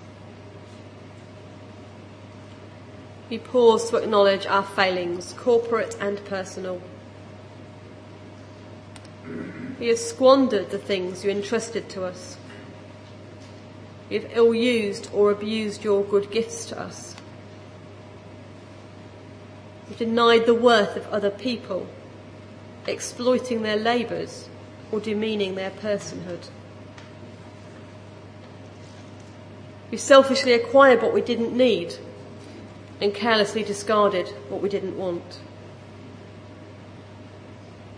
We 3.32 3.38
pause 3.38 3.88
to 3.88 3.96
acknowledge 3.96 4.44
our 4.44 4.62
failings, 4.62 5.32
corporate 5.38 5.96
and 5.98 6.22
personal. 6.26 6.82
We 9.80 9.86
have 9.86 9.98
squandered 9.98 10.68
the 10.68 10.76
things 10.76 11.24
you 11.24 11.30
entrusted 11.30 11.88
to 11.88 12.04
us. 12.04 12.36
We 14.10 14.16
have 14.16 14.30
ill 14.34 14.54
used 14.54 15.08
or 15.14 15.30
abused 15.30 15.82
your 15.82 16.04
good 16.04 16.30
gifts 16.30 16.66
to 16.66 16.78
us. 16.78 17.16
We've 19.88 19.96
denied 19.96 20.44
the 20.44 20.52
worth 20.52 20.94
of 20.94 21.06
other 21.06 21.30
people, 21.30 21.86
exploiting 22.86 23.62
their 23.62 23.78
labours 23.78 24.50
or 24.90 25.00
demeaning 25.00 25.54
their 25.54 25.70
personhood. 25.70 26.50
We 29.90 29.96
selfishly 29.96 30.52
acquired 30.52 31.00
what 31.00 31.14
we 31.14 31.22
didn't 31.22 31.56
need 31.56 31.96
and 33.02 33.12
carelessly 33.12 33.64
discarded 33.64 34.28
what 34.48 34.62
we 34.62 34.68
didn't 34.68 34.96
want. 34.96 35.40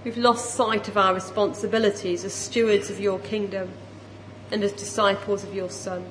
We've 0.02 0.16
lost 0.16 0.54
sight 0.54 0.88
of 0.88 0.96
our 0.96 1.12
responsibilities 1.12 2.24
as 2.24 2.32
stewards 2.32 2.88
of 2.88 2.98
your 2.98 3.18
kingdom 3.18 3.72
and 4.50 4.64
as 4.64 4.72
disciples 4.72 5.44
of 5.44 5.54
your 5.54 5.68
Son. 5.68 6.06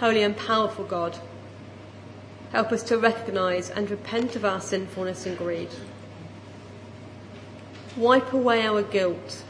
Holy 0.00 0.22
and 0.22 0.36
powerful 0.36 0.84
God, 0.84 1.18
help 2.52 2.72
us 2.72 2.82
to 2.84 2.98
recognise 2.98 3.70
and 3.70 3.90
repent 3.90 4.36
of 4.36 4.44
our 4.44 4.60
sinfulness 4.60 5.24
and 5.24 5.38
greed. 5.38 5.70
Wipe 7.96 8.34
away 8.34 8.66
our 8.66 8.82
guilt 8.82 9.44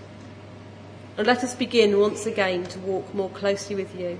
and 1.16 1.26
let 1.26 1.42
us 1.42 1.56
begin 1.56 1.98
once 1.98 2.24
again 2.24 2.64
to 2.66 2.78
walk 2.78 3.12
more 3.14 3.30
closely 3.30 3.74
with 3.74 3.98
you. 3.98 4.18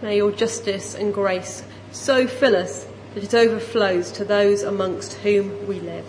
May 0.00 0.18
your 0.18 0.30
justice 0.30 0.94
and 0.94 1.12
grace 1.12 1.64
so 1.90 2.26
fill 2.26 2.54
us 2.54 2.86
that 3.14 3.24
it 3.24 3.34
overflows 3.34 4.12
to 4.12 4.24
those 4.24 4.62
amongst 4.62 5.14
whom 5.14 5.66
we 5.66 5.80
live. 5.80 6.06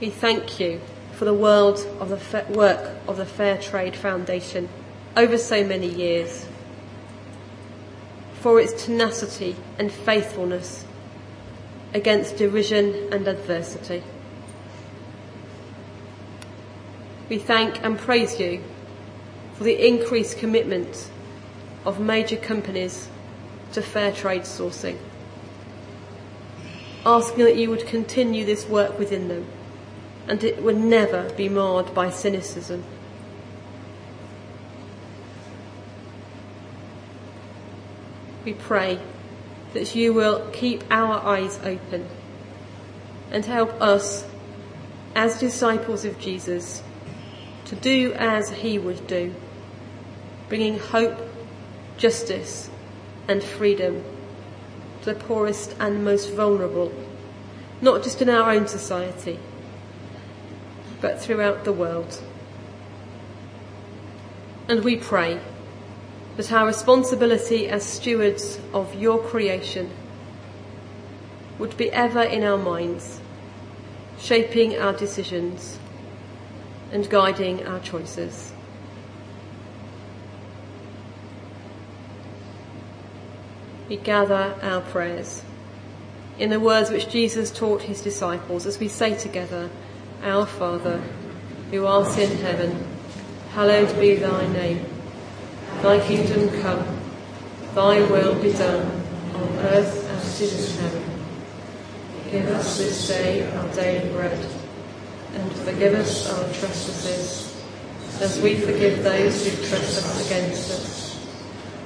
We 0.00 0.10
thank 0.10 0.60
you 0.60 0.80
for 1.12 1.24
the 1.24 1.34
world 1.34 1.86
of 1.98 2.08
the 2.08 2.44
work 2.48 2.96
of 3.06 3.16
the 3.16 3.26
Fair 3.26 3.58
Trade 3.58 3.96
Foundation 3.96 4.68
over 5.16 5.36
so 5.36 5.64
many 5.64 5.88
years, 5.88 6.46
for 8.40 8.60
its 8.60 8.84
tenacity 8.84 9.56
and 9.78 9.92
faithfulness 9.92 10.86
against 11.92 12.36
derision 12.36 13.12
and 13.12 13.26
adversity. 13.26 14.02
We 17.30 17.38
thank 17.38 17.82
and 17.84 17.96
praise 17.96 18.40
you 18.40 18.60
for 19.54 19.62
the 19.62 19.86
increased 19.86 20.36
commitment 20.36 21.08
of 21.86 22.00
major 22.00 22.36
companies 22.36 23.08
to 23.72 23.80
fair 23.80 24.10
trade 24.10 24.42
sourcing, 24.42 24.98
asking 27.06 27.44
that 27.44 27.56
you 27.56 27.70
would 27.70 27.86
continue 27.86 28.44
this 28.44 28.66
work 28.66 28.98
within 28.98 29.28
them 29.28 29.46
and 30.26 30.42
it 30.42 30.60
would 30.60 30.76
never 30.76 31.30
be 31.34 31.48
marred 31.48 31.94
by 31.94 32.10
cynicism. 32.10 32.82
We 38.44 38.54
pray 38.54 38.98
that 39.72 39.94
you 39.94 40.12
will 40.12 40.50
keep 40.50 40.82
our 40.90 41.24
eyes 41.24 41.60
open 41.62 42.08
and 43.30 43.44
help 43.44 43.80
us 43.80 44.26
as 45.14 45.38
disciples 45.38 46.04
of 46.04 46.18
Jesus 46.18 46.82
to 47.70 47.76
do 47.76 48.12
as 48.14 48.50
he 48.50 48.76
would 48.80 49.06
do, 49.06 49.32
bringing 50.48 50.76
hope, 50.76 51.16
justice, 51.96 52.68
and 53.28 53.44
freedom 53.44 54.02
to 55.02 55.14
the 55.14 55.20
poorest 55.20 55.76
and 55.78 56.04
most 56.04 56.32
vulnerable, 56.32 56.92
not 57.80 58.02
just 58.02 58.20
in 58.20 58.28
our 58.28 58.50
own 58.50 58.66
society, 58.66 59.38
but 61.00 61.20
throughout 61.20 61.62
the 61.62 61.72
world. 61.72 62.20
And 64.66 64.82
we 64.82 64.96
pray 64.96 65.38
that 66.36 66.50
our 66.50 66.66
responsibility 66.66 67.68
as 67.68 67.84
stewards 67.84 68.58
of 68.74 68.96
your 68.96 69.22
creation 69.22 69.92
would 71.56 71.76
be 71.76 71.92
ever 71.92 72.22
in 72.22 72.42
our 72.42 72.58
minds, 72.58 73.20
shaping 74.18 74.76
our 74.76 74.92
decisions 74.92 75.78
and 76.92 77.08
guiding 77.08 77.66
our 77.66 77.80
choices. 77.80 78.52
We 83.88 83.96
gather 83.96 84.54
our 84.62 84.80
prayers 84.82 85.42
in 86.40 86.48
the 86.48 86.58
words 86.58 86.90
which 86.90 87.10
Jesus 87.10 87.50
taught 87.50 87.82
his 87.82 88.00
disciples 88.00 88.64
as 88.64 88.78
we 88.78 88.88
say 88.88 89.14
together, 89.14 89.68
Our 90.22 90.46
Father, 90.46 91.02
who 91.70 91.86
art 91.86 92.16
in 92.16 92.38
heaven, 92.38 92.82
hallowed 93.52 94.00
be 94.00 94.14
thy 94.14 94.46
name. 94.50 94.84
Thy 95.82 96.00
kingdom 96.06 96.48
come, 96.62 96.98
thy 97.74 98.00
will 98.10 98.40
be 98.40 98.52
done, 98.52 98.86
on 99.34 99.48
earth 99.58 100.08
as 100.10 100.40
it 100.40 100.44
is 100.44 100.76
in 100.76 100.82
heaven. 100.82 101.04
Give 102.30 102.46
us 102.48 102.78
this 102.78 103.08
day 103.08 103.46
our 103.54 103.68
daily 103.74 104.10
bread, 104.10 104.46
and 105.34 105.52
forgive 105.52 105.94
us 105.94 106.30
our 106.32 106.44
trespasses, 106.52 107.62
as 108.20 108.40
we 108.40 108.56
forgive 108.56 109.02
those 109.02 109.46
who 109.46 109.56
trespass 109.66 110.26
against 110.26 110.70
us. 110.70 111.26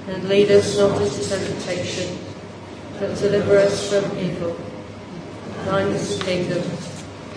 And 0.09 0.29
lead 0.29 0.51
us 0.51 0.79
not 0.79 1.01
into 1.01 1.29
temptation, 1.29 2.19
but 2.99 3.17
deliver 3.19 3.59
us 3.59 3.89
from 3.91 4.19
evil. 4.19 4.57
Thine 5.65 5.89
is 5.89 6.19
the 6.19 6.25
kingdom, 6.25 6.63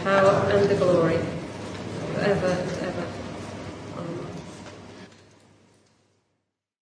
power, 0.04 0.50
and 0.52 0.70
the 0.70 0.76
glory, 0.76 1.20
forever 2.14 2.77